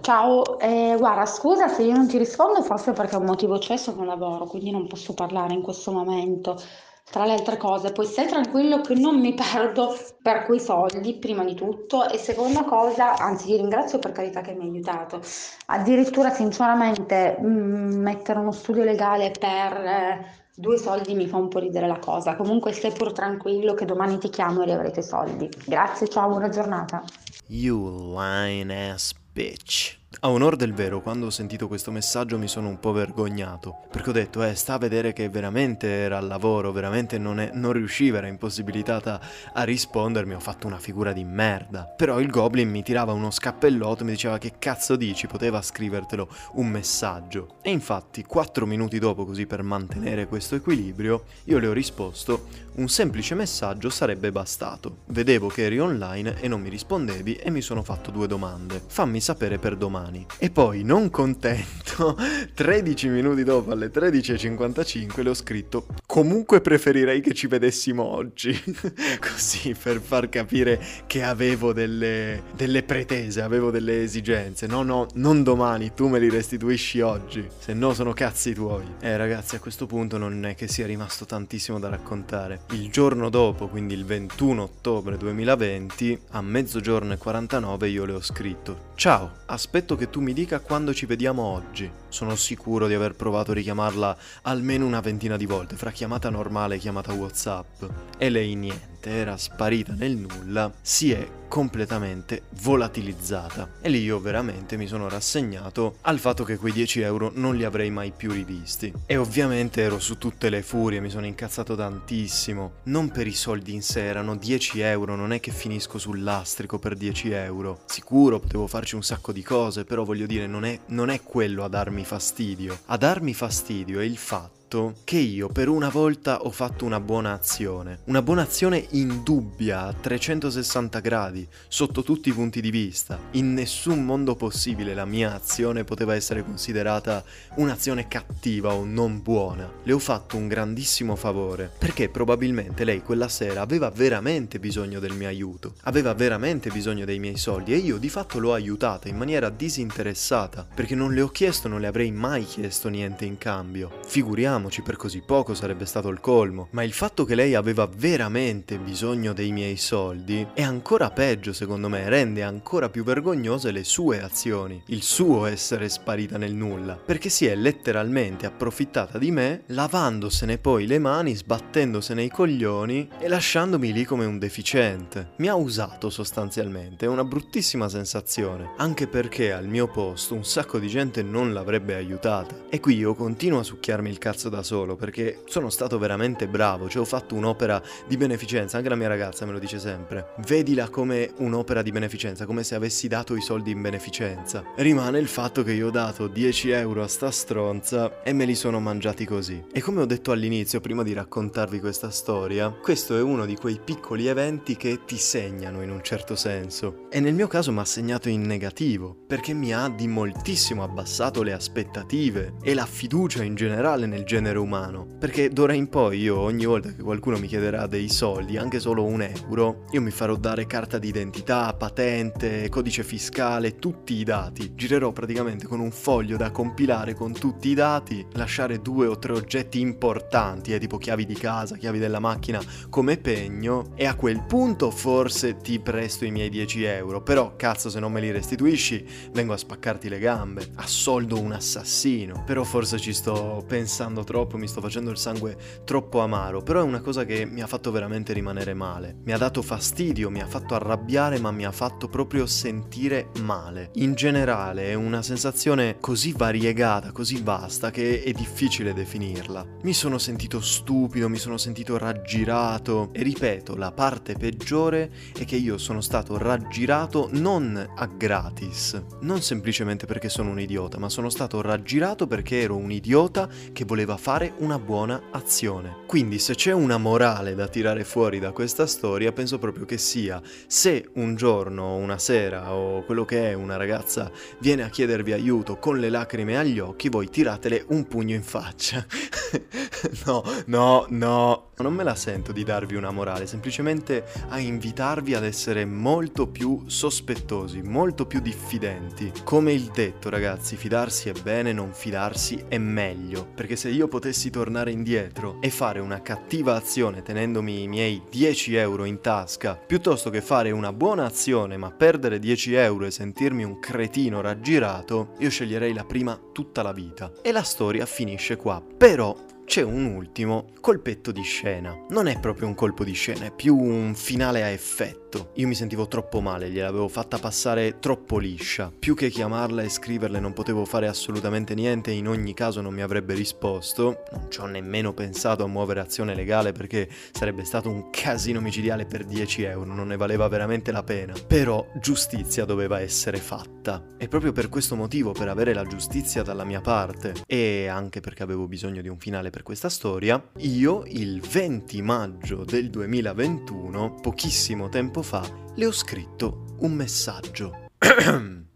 Ciao, 0.00 0.60
eh, 0.60 0.94
guarda, 0.96 1.26
scusa 1.26 1.66
se 1.66 1.82
io 1.82 1.94
non 1.94 2.06
ti 2.06 2.18
rispondo, 2.18 2.62
forse 2.62 2.92
perché 2.92 3.16
ho 3.16 3.18
un 3.18 3.26
motivo 3.26 3.58
c'è, 3.58 3.76
sono 3.76 4.04
lavoro, 4.04 4.46
quindi 4.46 4.70
non 4.70 4.86
posso 4.86 5.12
parlare 5.14 5.54
in 5.54 5.62
questo 5.62 5.90
momento. 5.90 6.60
Tra 7.08 7.24
le 7.24 7.32
altre 7.32 7.56
cose, 7.56 7.92
poi 7.92 8.04
stai 8.04 8.26
tranquillo 8.26 8.80
che 8.80 8.94
non 8.94 9.20
mi 9.20 9.32
perdo 9.32 9.96
per 10.20 10.44
quei 10.44 10.58
soldi, 10.58 11.14
prima 11.14 11.44
di 11.44 11.54
tutto, 11.54 12.08
e 12.08 12.18
seconda 12.18 12.64
cosa, 12.64 13.16
anzi 13.16 13.46
ti 13.46 13.56
ringrazio 13.56 13.98
per 13.98 14.12
carità 14.12 14.40
che 14.40 14.52
mi 14.52 14.64
hai 14.64 14.70
aiutato, 14.70 15.22
addirittura 15.66 16.30
sinceramente 16.30 17.38
mh, 17.40 17.46
mm, 17.46 18.02
mettere 18.02 18.40
uno 18.40 18.50
studio 18.52 18.82
legale 18.82 19.30
per 19.30 19.72
eh, 19.72 20.26
due 20.56 20.78
soldi 20.78 21.14
mi 21.14 21.28
fa 21.28 21.36
un 21.36 21.48
po' 21.48 21.60
ridere 21.60 21.86
la 21.86 21.98
cosa, 21.98 22.34
comunque 22.34 22.72
stai 22.72 22.92
pur 22.92 23.12
tranquillo 23.12 23.74
che 23.74 23.84
domani 23.84 24.18
ti 24.18 24.28
chiamo 24.28 24.62
e 24.62 24.64
riavrete 24.64 25.00
soldi. 25.00 25.48
Grazie, 25.64 26.08
ciao, 26.08 26.28
buona 26.28 26.48
giornata. 26.48 27.04
You 27.46 28.14
lying 28.14 28.70
ass 28.70 29.14
bitch. 29.32 30.04
A 30.20 30.30
onor 30.30 30.56
del 30.56 30.72
vero, 30.72 31.02
quando 31.02 31.26
ho 31.26 31.30
sentito 31.30 31.68
questo 31.68 31.90
messaggio 31.90 32.38
mi 32.38 32.48
sono 32.48 32.68
un 32.68 32.80
po' 32.80 32.92
vergognato, 32.92 33.80
perché 33.90 34.08
ho 34.08 34.12
detto, 34.14 34.42
eh, 34.42 34.54
sta 34.54 34.74
a 34.74 34.78
vedere 34.78 35.12
che 35.12 35.28
veramente 35.28 35.88
era 35.88 36.16
al 36.16 36.26
lavoro, 36.26 36.72
veramente 36.72 37.18
non, 37.18 37.38
è, 37.38 37.50
non 37.52 37.72
riusciva, 37.72 38.16
era 38.16 38.26
impossibilitata 38.26 39.20
a 39.52 39.62
rispondermi, 39.62 40.32
ho 40.32 40.40
fatto 40.40 40.66
una 40.66 40.78
figura 40.78 41.12
di 41.12 41.22
merda. 41.22 41.82
Però 41.84 42.18
il 42.18 42.30
Goblin 42.30 42.70
mi 42.70 42.82
tirava 42.82 43.12
uno 43.12 43.30
scappellotto 43.30 44.02
e 44.02 44.04
mi 44.06 44.12
diceva 44.12 44.38
che 44.38 44.54
cazzo 44.58 44.96
dici, 44.96 45.26
poteva 45.26 45.60
scrivertelo 45.60 46.28
un 46.54 46.68
messaggio. 46.68 47.56
E 47.60 47.70
infatti, 47.70 48.24
quattro 48.24 48.64
minuti 48.64 48.98
dopo, 48.98 49.26
così 49.26 49.44
per 49.44 49.62
mantenere 49.62 50.28
questo 50.28 50.54
equilibrio, 50.54 51.24
io 51.44 51.58
le 51.58 51.66
ho 51.66 51.74
risposto, 51.74 52.46
un 52.76 52.88
semplice 52.88 53.34
messaggio 53.34 53.90
sarebbe 53.90 54.32
bastato. 54.32 55.00
Vedevo 55.08 55.48
che 55.48 55.64
eri 55.64 55.78
online 55.78 56.40
e 56.40 56.48
non 56.48 56.62
mi 56.62 56.70
rispondevi 56.70 57.34
e 57.34 57.50
mi 57.50 57.60
sono 57.60 57.82
fatto 57.82 58.10
due 58.10 58.26
domande. 58.26 58.80
Fammi 58.86 59.20
sapere 59.20 59.58
per 59.58 59.76
domani 59.76 60.04
domani. 60.06 60.26
E 60.38 60.50
poi, 60.50 60.82
non 60.82 61.10
contento, 61.10 62.16
13 62.54 63.08
minuti 63.08 63.44
dopo, 63.44 63.72
alle 63.72 63.90
13.55, 63.90 65.22
le 65.22 65.30
ho 65.30 65.34
scritto 65.34 65.86
comunque 66.06 66.60
preferirei 66.60 67.20
che 67.20 67.34
ci 67.34 67.46
vedessimo 67.46 68.02
oggi. 68.04 68.58
Così, 69.20 69.74
per 69.80 70.00
far 70.00 70.28
capire 70.28 70.80
che 71.06 71.22
avevo 71.22 71.72
delle, 71.72 72.42
delle 72.54 72.82
pretese, 72.82 73.42
avevo 73.42 73.70
delle 73.70 74.02
esigenze. 74.02 74.66
No, 74.66 74.82
no, 74.82 75.06
non 75.14 75.42
domani, 75.42 75.92
tu 75.94 76.08
me 76.08 76.18
li 76.18 76.30
restituisci 76.30 77.00
oggi, 77.00 77.46
se 77.58 77.74
no 77.74 77.92
sono 77.92 78.12
cazzi 78.12 78.54
tuoi. 78.54 78.84
Eh 79.00 79.16
ragazzi, 79.16 79.56
a 79.56 79.60
questo 79.60 79.86
punto 79.86 80.16
non 80.18 80.44
è 80.46 80.54
che 80.54 80.68
sia 80.68 80.86
rimasto 80.86 81.26
tantissimo 81.26 81.78
da 81.78 81.88
raccontare. 81.88 82.60
Il 82.70 82.90
giorno 82.90 83.28
dopo, 83.28 83.68
quindi 83.68 83.94
il 83.94 84.04
21 84.04 84.62
ottobre 84.62 85.16
2020, 85.16 86.20
a 86.30 86.42
mezzogiorno 86.42 87.12
e 87.12 87.18
49 87.18 87.88
io 87.88 88.04
le 88.04 88.12
ho 88.12 88.22
scritto 88.22 88.86
Ciao, 88.96 89.30
aspetto 89.44 89.94
che 89.96 90.10
tu 90.10 90.20
mi 90.20 90.32
dica 90.32 90.60
quando 90.60 90.94
ci 90.94 91.06
vediamo 91.06 91.42
oggi. 91.42 91.90
Sono 92.08 92.36
sicuro 92.36 92.86
di 92.86 92.94
aver 92.94 93.14
provato 93.14 93.50
a 93.50 93.54
richiamarla 93.54 94.16
almeno 94.42 94.86
una 94.86 95.00
ventina 95.00 95.36
di 95.36 95.46
volte, 95.46 95.76
fra 95.76 95.90
chiamata 95.90 96.30
normale 96.30 96.76
e 96.76 96.78
chiamata 96.78 97.12
WhatsApp. 97.12 97.84
E 98.18 98.30
lei 98.30 98.54
niente 98.54 99.10
era 99.10 99.36
sparita 99.36 99.94
nel 99.94 100.16
nulla, 100.16 100.72
si 100.80 101.12
è 101.12 101.28
completamente 101.48 102.42
volatilizzata. 102.60 103.70
E 103.80 103.88
lì 103.88 104.02
io 104.02 104.20
veramente 104.20 104.76
mi 104.76 104.86
sono 104.86 105.08
rassegnato 105.08 105.96
al 106.02 106.18
fatto 106.18 106.44
che 106.44 106.56
quei 106.56 106.72
10 106.72 107.00
euro 107.00 107.30
non 107.34 107.56
li 107.56 107.64
avrei 107.64 107.90
mai 107.90 108.12
più 108.16 108.30
rivisti. 108.32 108.92
E 109.06 109.16
ovviamente 109.16 109.82
ero 109.82 109.98
su 109.98 110.18
tutte 110.18 110.50
le 110.50 110.62
furie, 110.62 111.00
mi 111.00 111.10
sono 111.10 111.26
incazzato 111.26 111.74
tantissimo. 111.74 112.72
Non 112.84 113.10
per 113.10 113.26
i 113.26 113.34
soldi 113.34 113.74
in 113.74 113.82
sé, 113.82 114.04
erano 114.04 114.36
10 114.36 114.80
euro, 114.80 115.16
non 115.16 115.32
è 115.32 115.40
che 115.40 115.50
finisco 115.50 115.98
sul 115.98 116.22
lastrico 116.22 116.78
per 116.78 116.96
10 116.96 117.30
euro. 117.30 117.80
Sicuro 117.86 118.38
potevo 118.38 118.66
farci 118.66 118.94
un 118.94 119.02
sacco 119.02 119.32
di 119.32 119.42
cose, 119.42 119.84
però 119.84 120.04
voglio 120.04 120.26
dire, 120.26 120.46
non 120.46 120.64
è, 120.64 120.78
non 120.86 121.10
è 121.10 121.22
quello 121.22 121.64
a 121.64 121.68
darmi 121.68 122.04
fastidio. 122.04 122.78
A 122.86 122.96
darmi 122.96 123.34
fastidio 123.34 124.00
è 124.00 124.04
il 124.04 124.16
fatto 124.16 124.94
che 125.04 125.18
io 125.18 125.48
per 125.48 125.68
una 125.68 125.88
volta 125.88 126.42
ho 126.42 126.50
fatto 126.50 126.84
una 126.84 127.00
buona 127.00 127.32
azione. 127.32 128.00
Una 128.04 128.20
buona 128.22 128.42
azione 128.42 128.84
indubbia 128.90 129.82
a 129.82 129.92
360 129.92 131.00
gradi, 131.00 131.35
sotto 131.66 132.02
tutti 132.02 132.28
i 132.28 132.32
punti 132.32 132.60
di 132.60 132.70
vista. 132.70 133.18
In 133.32 133.52
nessun 133.52 134.04
mondo 134.04 134.36
possibile 134.36 134.94
la 134.94 135.04
mia 135.04 135.34
azione 135.34 135.84
poteva 135.84 136.14
essere 136.14 136.44
considerata 136.44 137.24
un'azione 137.56 138.06
cattiva 138.06 138.72
o 138.72 138.84
non 138.84 139.20
buona. 139.22 139.70
Le 139.82 139.92
ho 139.92 139.98
fatto 139.98 140.36
un 140.36 140.46
grandissimo 140.46 141.16
favore, 141.16 141.70
perché 141.76 142.08
probabilmente 142.08 142.84
lei 142.84 143.02
quella 143.02 143.28
sera 143.28 143.60
aveva 143.60 143.90
veramente 143.90 144.58
bisogno 144.58 145.00
del 145.00 145.14
mio 145.14 145.28
aiuto, 145.28 145.74
aveva 145.82 146.14
veramente 146.14 146.70
bisogno 146.70 147.04
dei 147.04 147.18
miei 147.18 147.36
soldi 147.36 147.72
e 147.72 147.78
io 147.78 147.98
di 147.98 148.08
fatto 148.08 148.38
l'ho 148.38 148.54
aiutata 148.54 149.08
in 149.08 149.16
maniera 149.16 149.50
disinteressata, 149.50 150.66
perché 150.74 150.94
non 150.94 151.12
le 151.12 151.22
ho 151.22 151.28
chiesto, 151.28 151.68
non 151.68 151.80
le 151.80 151.86
avrei 151.88 152.12
mai 152.12 152.44
chiesto 152.44 152.88
niente 152.88 153.24
in 153.24 153.38
cambio. 153.38 153.90
Figuriamoci, 154.06 154.82
per 154.82 154.96
così 154.96 155.22
poco 155.24 155.54
sarebbe 155.54 155.84
stato 155.86 156.08
il 156.08 156.20
colmo, 156.20 156.68
ma 156.70 156.82
il 156.82 156.92
fatto 156.92 157.24
che 157.24 157.34
lei 157.34 157.54
aveva 157.54 157.86
veramente 157.92 158.78
bisogno 158.78 159.32
dei 159.32 159.52
miei 159.52 159.76
soldi 159.76 160.46
è 160.54 160.62
ancora 160.62 161.10
peggio 161.10 161.25
secondo 161.52 161.88
me, 161.88 162.08
rende 162.08 162.42
ancora 162.42 162.88
più 162.88 163.02
vergognose 163.02 163.70
le 163.72 163.84
sue 163.84 164.22
azioni, 164.22 164.80
il 164.86 165.02
suo 165.02 165.46
essere 165.46 165.88
sparita 165.88 166.38
nel 166.38 166.54
nulla, 166.54 166.94
perché 166.94 167.28
si 167.28 167.46
è 167.46 167.54
letteralmente 167.56 168.46
approfittata 168.46 169.18
di 169.18 169.30
me, 169.30 169.62
lavandosene 169.66 170.58
poi 170.58 170.86
le 170.86 170.98
mani, 170.98 171.34
sbattendosene 171.34 172.22
i 172.22 172.30
coglioni 172.30 173.08
e 173.18 173.28
lasciandomi 173.28 173.92
lì 173.92 174.04
come 174.04 174.24
un 174.24 174.38
deficiente. 174.38 175.32
Mi 175.38 175.48
ha 175.48 175.54
usato 175.56 176.10
sostanzialmente, 176.10 177.06
è 177.06 177.08
una 177.08 177.24
bruttissima 177.24 177.88
sensazione, 177.88 178.72
anche 178.76 179.06
perché 179.06 179.52
al 179.52 179.66
mio 179.66 179.88
posto 179.88 180.34
un 180.34 180.44
sacco 180.44 180.78
di 180.78 180.88
gente 180.88 181.22
non 181.22 181.52
l'avrebbe 181.52 181.94
aiutata. 181.94 182.54
E 182.70 182.78
qui 182.78 182.96
io 182.96 183.14
continuo 183.14 183.60
a 183.60 183.64
succhiarmi 183.64 184.10
il 184.10 184.18
cazzo 184.18 184.48
da 184.48 184.62
solo 184.62 184.96
perché 184.96 185.42
sono 185.46 185.70
stato 185.70 185.98
veramente 185.98 186.46
bravo, 186.46 186.88
cioè 186.88 187.02
ho 187.02 187.06
fatto 187.06 187.34
un'opera 187.34 187.82
di 188.06 188.16
beneficenza, 188.16 188.76
anche 188.76 188.88
la 188.88 188.94
mia 188.94 189.08
ragazza 189.08 189.44
me 189.44 189.52
lo 189.52 189.58
dice 189.58 189.78
sempre. 189.78 190.34
Vedila 190.46 190.88
come 190.88 191.15
un'opera 191.38 191.82
di 191.82 191.90
beneficenza, 191.90 192.46
come 192.46 192.62
se 192.62 192.74
avessi 192.74 193.08
dato 193.08 193.34
i 193.36 193.40
soldi 193.40 193.70
in 193.70 193.80
beneficenza. 193.80 194.64
Rimane 194.76 195.18
il 195.18 195.28
fatto 195.28 195.62
che 195.62 195.72
io 195.72 195.88
ho 195.88 195.90
dato 195.90 196.26
10 196.26 196.70
euro 196.70 197.02
a 197.02 197.08
sta 197.08 197.30
stronza 197.30 198.22
e 198.22 198.32
me 198.32 198.44
li 198.44 198.54
sono 198.54 198.80
mangiati 198.80 199.24
così. 199.24 199.62
E 199.72 199.80
come 199.80 200.00
ho 200.00 200.06
detto 200.06 200.32
all'inizio, 200.32 200.80
prima 200.80 201.02
di 201.02 201.12
raccontarvi 201.12 201.80
questa 201.80 202.10
storia, 202.10 202.70
questo 202.70 203.16
è 203.16 203.22
uno 203.22 203.46
di 203.46 203.56
quei 203.56 203.80
piccoli 203.82 204.26
eventi 204.26 204.76
che 204.76 205.00
ti 205.04 205.16
segnano 205.16 205.82
in 205.82 205.90
un 205.90 206.02
certo 206.02 206.36
senso. 206.36 207.08
E 207.10 207.20
nel 207.20 207.34
mio 207.34 207.46
caso 207.46 207.72
mi 207.72 207.80
ha 207.80 207.84
segnato 207.84 208.28
in 208.28 208.42
negativo, 208.42 209.16
perché 209.26 209.52
mi 209.52 209.72
ha 209.72 209.88
di 209.88 210.08
moltissimo 210.08 210.82
abbassato 210.82 211.42
le 211.42 211.52
aspettative 211.52 212.54
e 212.62 212.74
la 212.74 212.86
fiducia 212.86 213.42
in 213.42 213.54
generale 213.54 214.06
nel 214.06 214.24
genere 214.24 214.58
umano. 214.58 215.06
Perché 215.18 215.48
d'ora 215.48 215.72
in 215.72 215.88
poi 215.88 216.20
io 216.20 216.38
ogni 216.38 216.64
volta 216.64 216.92
che 216.92 217.02
qualcuno 217.02 217.38
mi 217.38 217.46
chiederà 217.46 217.86
dei 217.86 218.08
soldi, 218.08 218.56
anche 218.56 218.80
solo 218.80 219.04
un 219.04 219.22
euro, 219.22 219.84
io 219.90 220.00
mi 220.00 220.10
farò 220.10 220.36
dare 220.36 220.66
carta 220.66 220.98
d'identità, 221.06 221.72
patente, 221.74 222.68
codice 222.68 223.04
fiscale, 223.04 223.76
tutti 223.76 224.14
i 224.14 224.24
dati. 224.24 224.74
Girerò 224.74 225.12
praticamente 225.12 225.66
con 225.66 225.80
un 225.80 225.90
foglio 225.90 226.36
da 226.36 226.50
compilare 226.50 227.14
con 227.14 227.32
tutti 227.32 227.68
i 227.68 227.74
dati, 227.74 228.26
lasciare 228.32 228.80
due 228.80 229.06
o 229.06 229.18
tre 229.18 229.32
oggetti 229.32 229.80
importanti, 229.80 230.74
eh, 230.74 230.78
tipo 230.78 230.98
chiavi 230.98 231.24
di 231.24 231.34
casa, 231.34 231.76
chiavi 231.76 231.98
della 231.98 232.18
macchina, 232.18 232.60
come 232.90 233.16
pegno 233.18 233.92
e 233.94 234.06
a 234.06 234.14
quel 234.14 234.44
punto 234.44 234.90
forse 234.90 235.56
ti 235.56 235.78
presto 235.78 236.24
i 236.24 236.30
miei 236.30 236.48
10 236.48 236.82
euro. 236.84 237.22
Però 237.22 237.54
cazzo 237.56 237.88
se 237.88 238.00
non 238.00 238.12
me 238.12 238.20
li 238.20 238.30
restituisci 238.30 239.04
vengo 239.32 239.52
a 239.52 239.56
spaccarti 239.56 240.08
le 240.08 240.18
gambe, 240.18 240.70
assoldo 240.76 241.40
un 241.40 241.52
assassino. 241.52 242.42
Però 242.44 242.64
forse 242.64 242.98
ci 242.98 243.12
sto 243.12 243.64
pensando 243.66 244.24
troppo, 244.24 244.56
mi 244.56 244.66
sto 244.66 244.80
facendo 244.80 245.10
il 245.10 245.18
sangue 245.18 245.56
troppo 245.84 246.20
amaro, 246.20 246.62
però 246.62 246.80
è 246.80 246.84
una 246.84 247.00
cosa 247.00 247.24
che 247.24 247.44
mi 247.46 247.62
ha 247.62 247.66
fatto 247.66 247.90
veramente 247.90 248.32
rimanere 248.32 248.74
male. 248.74 249.16
Mi 249.24 249.32
ha 249.32 249.38
dato 249.38 249.62
fastidio, 249.62 250.30
mi 250.30 250.40
ha 250.40 250.46
fatto 250.46 250.74
arrabbiare, 250.74 250.94
ma 251.40 251.50
mi 251.50 251.64
ha 251.64 251.72
fatto 251.72 252.08
proprio 252.08 252.46
sentire 252.46 253.30
male. 253.40 253.90
In 253.94 254.14
generale 254.14 254.90
è 254.90 254.94
una 254.94 255.22
sensazione 255.22 255.96
così 256.00 256.32
variegata, 256.32 257.12
così 257.12 257.40
vasta 257.42 257.90
che 257.90 258.22
è 258.22 258.32
difficile 258.32 258.92
definirla. 258.92 259.64
Mi 259.82 259.92
sono 259.92 260.18
sentito 260.18 260.60
stupido, 260.60 261.28
mi 261.28 261.38
sono 261.38 261.56
sentito 261.56 261.98
raggirato 261.98 263.10
e 263.12 263.22
ripeto, 263.22 263.76
la 263.76 263.92
parte 263.92 264.34
peggiore 264.34 265.10
è 265.36 265.44
che 265.44 265.56
io 265.56 265.78
sono 265.78 266.00
stato 266.00 266.38
raggirato 266.38 267.28
non 267.32 267.92
a 267.96 268.06
gratis, 268.06 269.00
non 269.20 269.42
semplicemente 269.42 270.06
perché 270.06 270.28
sono 270.28 270.50
un 270.50 270.60
idiota, 270.60 270.98
ma 270.98 271.08
sono 271.08 271.30
stato 271.30 271.60
raggirato 271.60 272.26
perché 272.26 272.60
ero 272.60 272.76
un 272.76 272.90
idiota 272.90 273.48
che 273.72 273.84
voleva 273.84 274.16
fare 274.16 274.54
una 274.58 274.78
buona 274.78 275.22
azione. 275.30 276.04
Quindi 276.06 276.38
se 276.38 276.54
c'è 276.54 276.72
una 276.72 276.98
morale 276.98 277.54
da 277.54 277.68
tirare 277.68 278.04
fuori 278.04 278.38
da 278.38 278.52
questa 278.52 278.86
storia, 278.86 279.32
penso 279.32 279.58
proprio 279.58 279.84
che 279.84 279.98
sia 279.98 280.40
se 280.66 280.85
un 280.86 281.34
giorno, 281.34 281.96
una 281.96 282.16
sera 282.16 282.72
o 282.72 283.02
quello 283.02 283.24
che 283.24 283.50
è 283.50 283.54
una 283.54 283.76
ragazza 283.76 284.30
viene 284.60 284.84
a 284.84 284.88
chiedervi 284.88 285.32
aiuto 285.32 285.78
con 285.78 285.98
le 285.98 286.10
lacrime 286.10 286.56
agli 286.56 286.78
occhi, 286.78 287.08
voi 287.08 287.28
tiratele 287.28 287.84
un 287.88 288.06
pugno 288.06 288.34
in 288.34 288.44
faccia. 288.44 289.04
no, 290.26 290.44
no, 290.66 291.06
no, 291.08 291.70
non 291.78 291.92
me 291.92 292.04
la 292.04 292.14
sento 292.14 292.52
di 292.52 292.64
darvi 292.64 292.94
una 292.94 293.10
morale, 293.10 293.46
semplicemente 293.46 294.24
a 294.48 294.58
invitarvi 294.58 295.34
ad 295.34 295.44
essere 295.44 295.84
molto 295.84 296.46
più 296.46 296.84
sospettosi, 296.86 297.82
molto 297.82 298.26
più 298.26 298.40
diffidenti. 298.40 299.32
Come 299.44 299.72
il 299.72 299.90
detto, 299.92 300.30
ragazzi, 300.30 300.76
fidarsi 300.76 301.28
è 301.28 301.32
bene, 301.32 301.72
non 301.72 301.92
fidarsi 301.92 302.64
è 302.68 302.78
meglio, 302.78 303.46
perché 303.54 303.76
se 303.76 303.88
io 303.88 304.08
potessi 304.08 304.50
tornare 304.50 304.90
indietro 304.90 305.58
e 305.60 305.70
fare 305.70 305.98
una 306.00 306.22
cattiva 306.22 306.76
azione 306.76 307.22
tenendomi 307.22 307.82
i 307.82 307.88
miei 307.88 308.22
10 308.30 308.74
euro 308.76 309.04
in 309.04 309.20
tasca, 309.20 309.74
piuttosto 309.74 310.30
che 310.30 310.40
fare 310.40 310.70
una 310.76 310.92
buona 310.92 311.24
azione 311.24 311.76
ma 311.76 311.90
perdere 311.90 312.38
10 312.38 312.74
euro 312.74 313.06
e 313.06 313.10
sentirmi 313.10 313.64
un 313.64 313.78
cretino 313.78 314.40
raggirato, 314.40 315.32
io 315.38 315.50
sceglierei 315.50 315.92
la 315.92 316.04
prima 316.04 316.38
tutta 316.52 316.82
la 316.82 316.92
vita. 316.92 317.32
E 317.42 317.50
la 317.50 317.62
storia 317.62 318.06
finisce 318.06 318.56
qua. 318.56 318.82
Però 318.96 319.34
c'è 319.66 319.82
un 319.82 320.06
ultimo 320.06 320.68
colpetto 320.80 321.32
di 321.32 321.42
scena. 321.42 321.94
Non 322.10 322.28
è 322.28 322.38
proprio 322.38 322.68
un 322.68 322.74
colpo 322.74 323.02
di 323.02 323.12
scena, 323.12 323.46
è 323.46 323.50
più 323.50 323.76
un 323.76 324.14
finale 324.14 324.62
a 324.62 324.68
effetto. 324.68 325.50
Io 325.54 325.66
mi 325.66 325.74
sentivo 325.74 326.06
troppo 326.06 326.40
male, 326.40 326.70
gliel'avevo 326.70 327.08
fatta 327.08 327.38
passare 327.38 327.98
troppo 327.98 328.38
liscia. 328.38 328.92
Più 328.96 329.14
che 329.14 329.28
chiamarla 329.28 329.82
e 329.82 329.88
scriverle 329.88 330.38
non 330.38 330.52
potevo 330.52 330.84
fare 330.84 331.08
assolutamente 331.08 331.74
niente, 331.74 332.12
in 332.12 332.28
ogni 332.28 332.54
caso 332.54 332.80
non 332.80 332.94
mi 332.94 333.02
avrebbe 333.02 333.34
risposto. 333.34 334.22
Non 334.32 334.46
ci 334.48 334.60
ho 334.60 334.66
nemmeno 334.66 335.12
pensato 335.12 335.64
a 335.64 335.66
muovere 335.66 336.00
azione 336.00 336.34
legale 336.34 336.70
perché 336.70 337.08
sarebbe 337.32 337.64
stato 337.64 337.90
un 337.90 338.08
casino 338.10 338.60
micidiale 338.60 339.04
per 339.04 339.24
10 339.24 339.62
euro, 339.64 339.92
non 339.92 340.06
ne 340.06 340.16
valeva 340.16 340.46
veramente 340.46 340.92
la 340.92 341.02
pena. 341.02 341.34
Però 341.46 341.84
giustizia 342.00 342.64
doveva 342.64 343.00
essere 343.00 343.38
fatta. 343.38 344.04
E 344.16 344.28
proprio 344.28 344.52
per 344.52 344.68
questo 344.68 344.94
motivo, 344.94 345.32
per 345.32 345.48
avere 345.48 345.74
la 345.74 345.84
giustizia 345.84 346.44
dalla 346.44 346.64
mia 346.64 346.80
parte, 346.80 347.34
e 347.46 347.88
anche 347.88 348.20
perché 348.20 348.44
avevo 348.44 348.68
bisogno 348.68 349.02
di 349.02 349.08
un 349.08 349.18
finale 349.18 349.50
per 349.56 349.64
questa 349.64 349.88
storia, 349.88 350.50
io 350.58 351.04
il 351.06 351.40
20 351.40 352.02
maggio 352.02 352.62
del 352.62 352.90
2021, 352.90 354.16
pochissimo 354.20 354.90
tempo 354.90 355.22
fa, 355.22 355.50
le 355.76 355.86
ho 355.86 355.92
scritto 355.92 356.74
un 356.80 356.92
messaggio. 356.92 357.88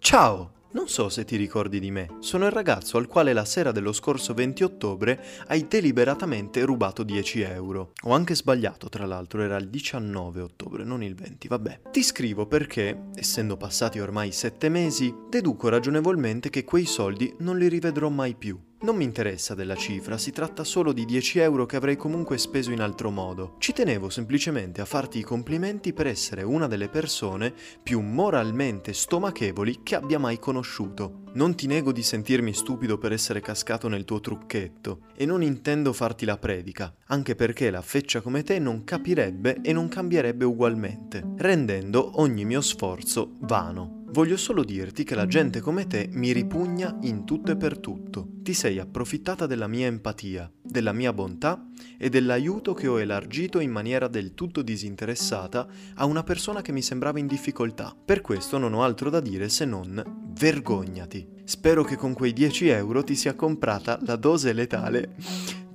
Ciao! 0.00 0.52
Non 0.70 0.88
so 0.88 1.08
se 1.08 1.24
ti 1.24 1.36
ricordi 1.36 1.78
di 1.78 1.92
me, 1.92 2.16
sono 2.18 2.44
il 2.46 2.50
ragazzo 2.50 2.98
al 2.98 3.06
quale 3.06 3.32
la 3.32 3.44
sera 3.44 3.70
dello 3.70 3.92
scorso 3.92 4.34
20 4.34 4.64
ottobre 4.64 5.24
hai 5.46 5.68
deliberatamente 5.68 6.64
rubato 6.64 7.04
10 7.04 7.40
euro. 7.42 7.92
Ho 8.02 8.12
anche 8.12 8.34
sbagliato, 8.34 8.88
tra 8.88 9.06
l'altro, 9.06 9.42
era 9.42 9.56
il 9.58 9.70
19 9.70 10.40
ottobre, 10.40 10.82
non 10.82 11.04
il 11.04 11.14
20, 11.14 11.46
vabbè. 11.46 11.80
Ti 11.92 12.02
scrivo 12.02 12.46
perché, 12.46 13.04
essendo 13.14 13.56
passati 13.56 14.00
ormai 14.00 14.32
7 14.32 14.68
mesi, 14.68 15.14
deduco 15.30 15.68
ragionevolmente 15.68 16.50
che 16.50 16.64
quei 16.64 16.84
soldi 16.84 17.32
non 17.38 17.56
li 17.56 17.68
rivedrò 17.68 18.08
mai 18.08 18.34
più. 18.34 18.67
Non 18.80 18.94
mi 18.94 19.02
interessa 19.02 19.56
della 19.56 19.74
cifra, 19.74 20.16
si 20.18 20.30
tratta 20.30 20.62
solo 20.62 20.92
di 20.92 21.04
10 21.04 21.40
euro 21.40 21.66
che 21.66 21.74
avrei 21.74 21.96
comunque 21.96 22.38
speso 22.38 22.70
in 22.70 22.80
altro 22.80 23.10
modo. 23.10 23.56
Ci 23.58 23.72
tenevo 23.72 24.08
semplicemente 24.08 24.80
a 24.80 24.84
farti 24.84 25.18
i 25.18 25.24
complimenti 25.24 25.92
per 25.92 26.06
essere 26.06 26.44
una 26.44 26.68
delle 26.68 26.88
persone 26.88 27.52
più 27.82 28.00
moralmente 28.00 28.92
stomachevoli 28.92 29.80
che 29.82 29.96
abbia 29.96 30.20
mai 30.20 30.38
conosciuto. 30.38 31.22
Non 31.32 31.56
ti 31.56 31.66
nego 31.66 31.90
di 31.90 32.04
sentirmi 32.04 32.54
stupido 32.54 32.98
per 32.98 33.10
essere 33.10 33.40
cascato 33.40 33.88
nel 33.88 34.04
tuo 34.04 34.20
trucchetto 34.20 35.06
e 35.16 35.26
non 35.26 35.42
intendo 35.42 35.92
farti 35.92 36.24
la 36.24 36.38
predica, 36.38 36.94
anche 37.06 37.34
perché 37.34 37.70
la 37.70 37.82
feccia 37.82 38.20
come 38.20 38.44
te 38.44 38.60
non 38.60 38.84
capirebbe 38.84 39.58
e 39.60 39.72
non 39.72 39.88
cambierebbe 39.88 40.44
ugualmente, 40.44 41.24
rendendo 41.38 42.20
ogni 42.20 42.44
mio 42.44 42.60
sforzo 42.60 43.34
vano. 43.40 43.97
Voglio 44.18 44.36
solo 44.36 44.64
dirti 44.64 45.04
che 45.04 45.14
la 45.14 45.28
gente 45.28 45.60
come 45.60 45.86
te 45.86 46.08
mi 46.10 46.32
ripugna 46.32 46.98
in 47.02 47.24
tutto 47.24 47.52
e 47.52 47.56
per 47.56 47.78
tutto. 47.78 48.26
Ti 48.42 48.52
sei 48.52 48.80
approfittata 48.80 49.46
della 49.46 49.68
mia 49.68 49.86
empatia, 49.86 50.50
della 50.60 50.92
mia 50.92 51.12
bontà 51.12 51.68
e 51.96 52.08
dell'aiuto 52.08 52.74
che 52.74 52.88
ho 52.88 52.98
elargito 52.98 53.60
in 53.60 53.70
maniera 53.70 54.08
del 54.08 54.34
tutto 54.34 54.62
disinteressata 54.62 55.68
a 55.94 56.04
una 56.04 56.24
persona 56.24 56.62
che 56.62 56.72
mi 56.72 56.82
sembrava 56.82 57.20
in 57.20 57.28
difficoltà. 57.28 57.94
Per 58.04 58.20
questo 58.20 58.58
non 58.58 58.74
ho 58.74 58.82
altro 58.82 59.08
da 59.08 59.20
dire 59.20 59.48
se 59.48 59.64
non 59.64 60.02
vergognati. 60.32 61.24
Spero 61.44 61.84
che 61.84 61.94
con 61.94 62.12
quei 62.12 62.32
10 62.32 62.66
euro 62.70 63.04
ti 63.04 63.14
sia 63.14 63.36
comprata 63.36 64.00
la 64.04 64.16
dose 64.16 64.52
letale 64.52 65.14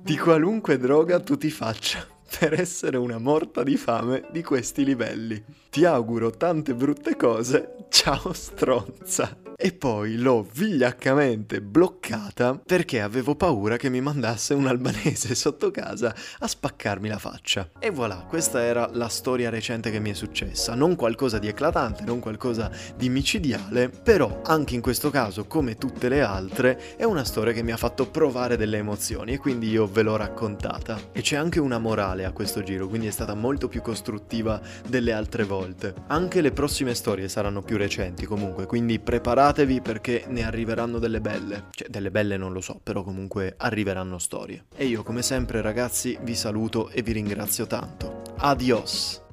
di 0.02 0.18
qualunque 0.18 0.76
droga 0.76 1.18
tu 1.18 1.38
ti 1.38 1.48
faccia 1.48 2.13
per 2.38 2.58
essere 2.58 2.96
una 2.96 3.18
morta 3.18 3.62
di 3.62 3.76
fame 3.76 4.28
di 4.30 4.42
questi 4.42 4.84
livelli. 4.84 5.42
Ti 5.70 5.84
auguro 5.84 6.30
tante 6.30 6.74
brutte 6.74 7.16
cose, 7.16 7.86
ciao 7.90 8.32
stronza! 8.32 9.43
E 9.64 9.72
poi 9.72 10.18
l'ho 10.18 10.46
vigliaccamente 10.52 11.62
bloccata 11.62 12.54
perché 12.54 13.00
avevo 13.00 13.34
paura 13.34 13.78
che 13.78 13.88
mi 13.88 14.02
mandasse 14.02 14.52
un 14.52 14.66
albanese 14.66 15.32
sotto 15.34 15.70
casa 15.70 16.14
a 16.40 16.46
spaccarmi 16.46 17.08
la 17.08 17.16
faccia. 17.16 17.70
E 17.78 17.88
voilà, 17.88 18.26
questa 18.28 18.62
era 18.62 18.90
la 18.92 19.08
storia 19.08 19.48
recente 19.48 19.90
che 19.90 20.00
mi 20.00 20.10
è 20.10 20.12
successa. 20.12 20.74
Non 20.74 20.96
qualcosa 20.96 21.38
di 21.38 21.48
eclatante, 21.48 22.04
non 22.04 22.20
qualcosa 22.20 22.70
di 22.94 23.08
micidiale, 23.08 23.88
però 23.88 24.42
anche 24.44 24.74
in 24.74 24.82
questo 24.82 25.08
caso, 25.08 25.46
come 25.46 25.78
tutte 25.78 26.10
le 26.10 26.20
altre, 26.20 26.96
è 26.98 27.04
una 27.04 27.24
storia 27.24 27.54
che 27.54 27.62
mi 27.62 27.72
ha 27.72 27.78
fatto 27.78 28.10
provare 28.10 28.58
delle 28.58 28.76
emozioni 28.76 29.32
e 29.32 29.38
quindi 29.38 29.70
io 29.70 29.86
ve 29.86 30.02
l'ho 30.02 30.16
raccontata. 30.16 31.00
E 31.10 31.22
c'è 31.22 31.36
anche 31.36 31.58
una 31.58 31.78
morale 31.78 32.26
a 32.26 32.32
questo 32.32 32.62
giro, 32.62 32.86
quindi 32.86 33.06
è 33.06 33.10
stata 33.10 33.34
molto 33.34 33.68
più 33.68 33.80
costruttiva 33.80 34.60
delle 34.86 35.12
altre 35.12 35.44
volte. 35.44 35.94
Anche 36.08 36.42
le 36.42 36.52
prossime 36.52 36.92
storie 36.92 37.30
saranno 37.30 37.62
più 37.62 37.78
recenti 37.78 38.26
comunque, 38.26 38.66
quindi 38.66 38.98
preparatevi 38.98 39.52
preparatevi 39.54 39.80
perché 39.80 40.24
ne 40.26 40.44
arriveranno 40.44 40.98
delle 40.98 41.20
belle. 41.20 41.66
Cioè, 41.70 41.88
delle 41.88 42.10
belle 42.10 42.36
non 42.36 42.52
lo 42.52 42.60
so, 42.60 42.80
però 42.82 43.02
comunque 43.02 43.54
arriveranno 43.56 44.18
storie. 44.18 44.64
E 44.74 44.86
io 44.86 45.02
come 45.02 45.22
sempre 45.22 45.62
ragazzi 45.62 46.18
vi 46.22 46.34
saluto 46.34 46.88
e 46.90 47.02
vi 47.02 47.12
ringrazio 47.12 47.66
tanto. 47.66 48.22
Adios! 48.38 49.23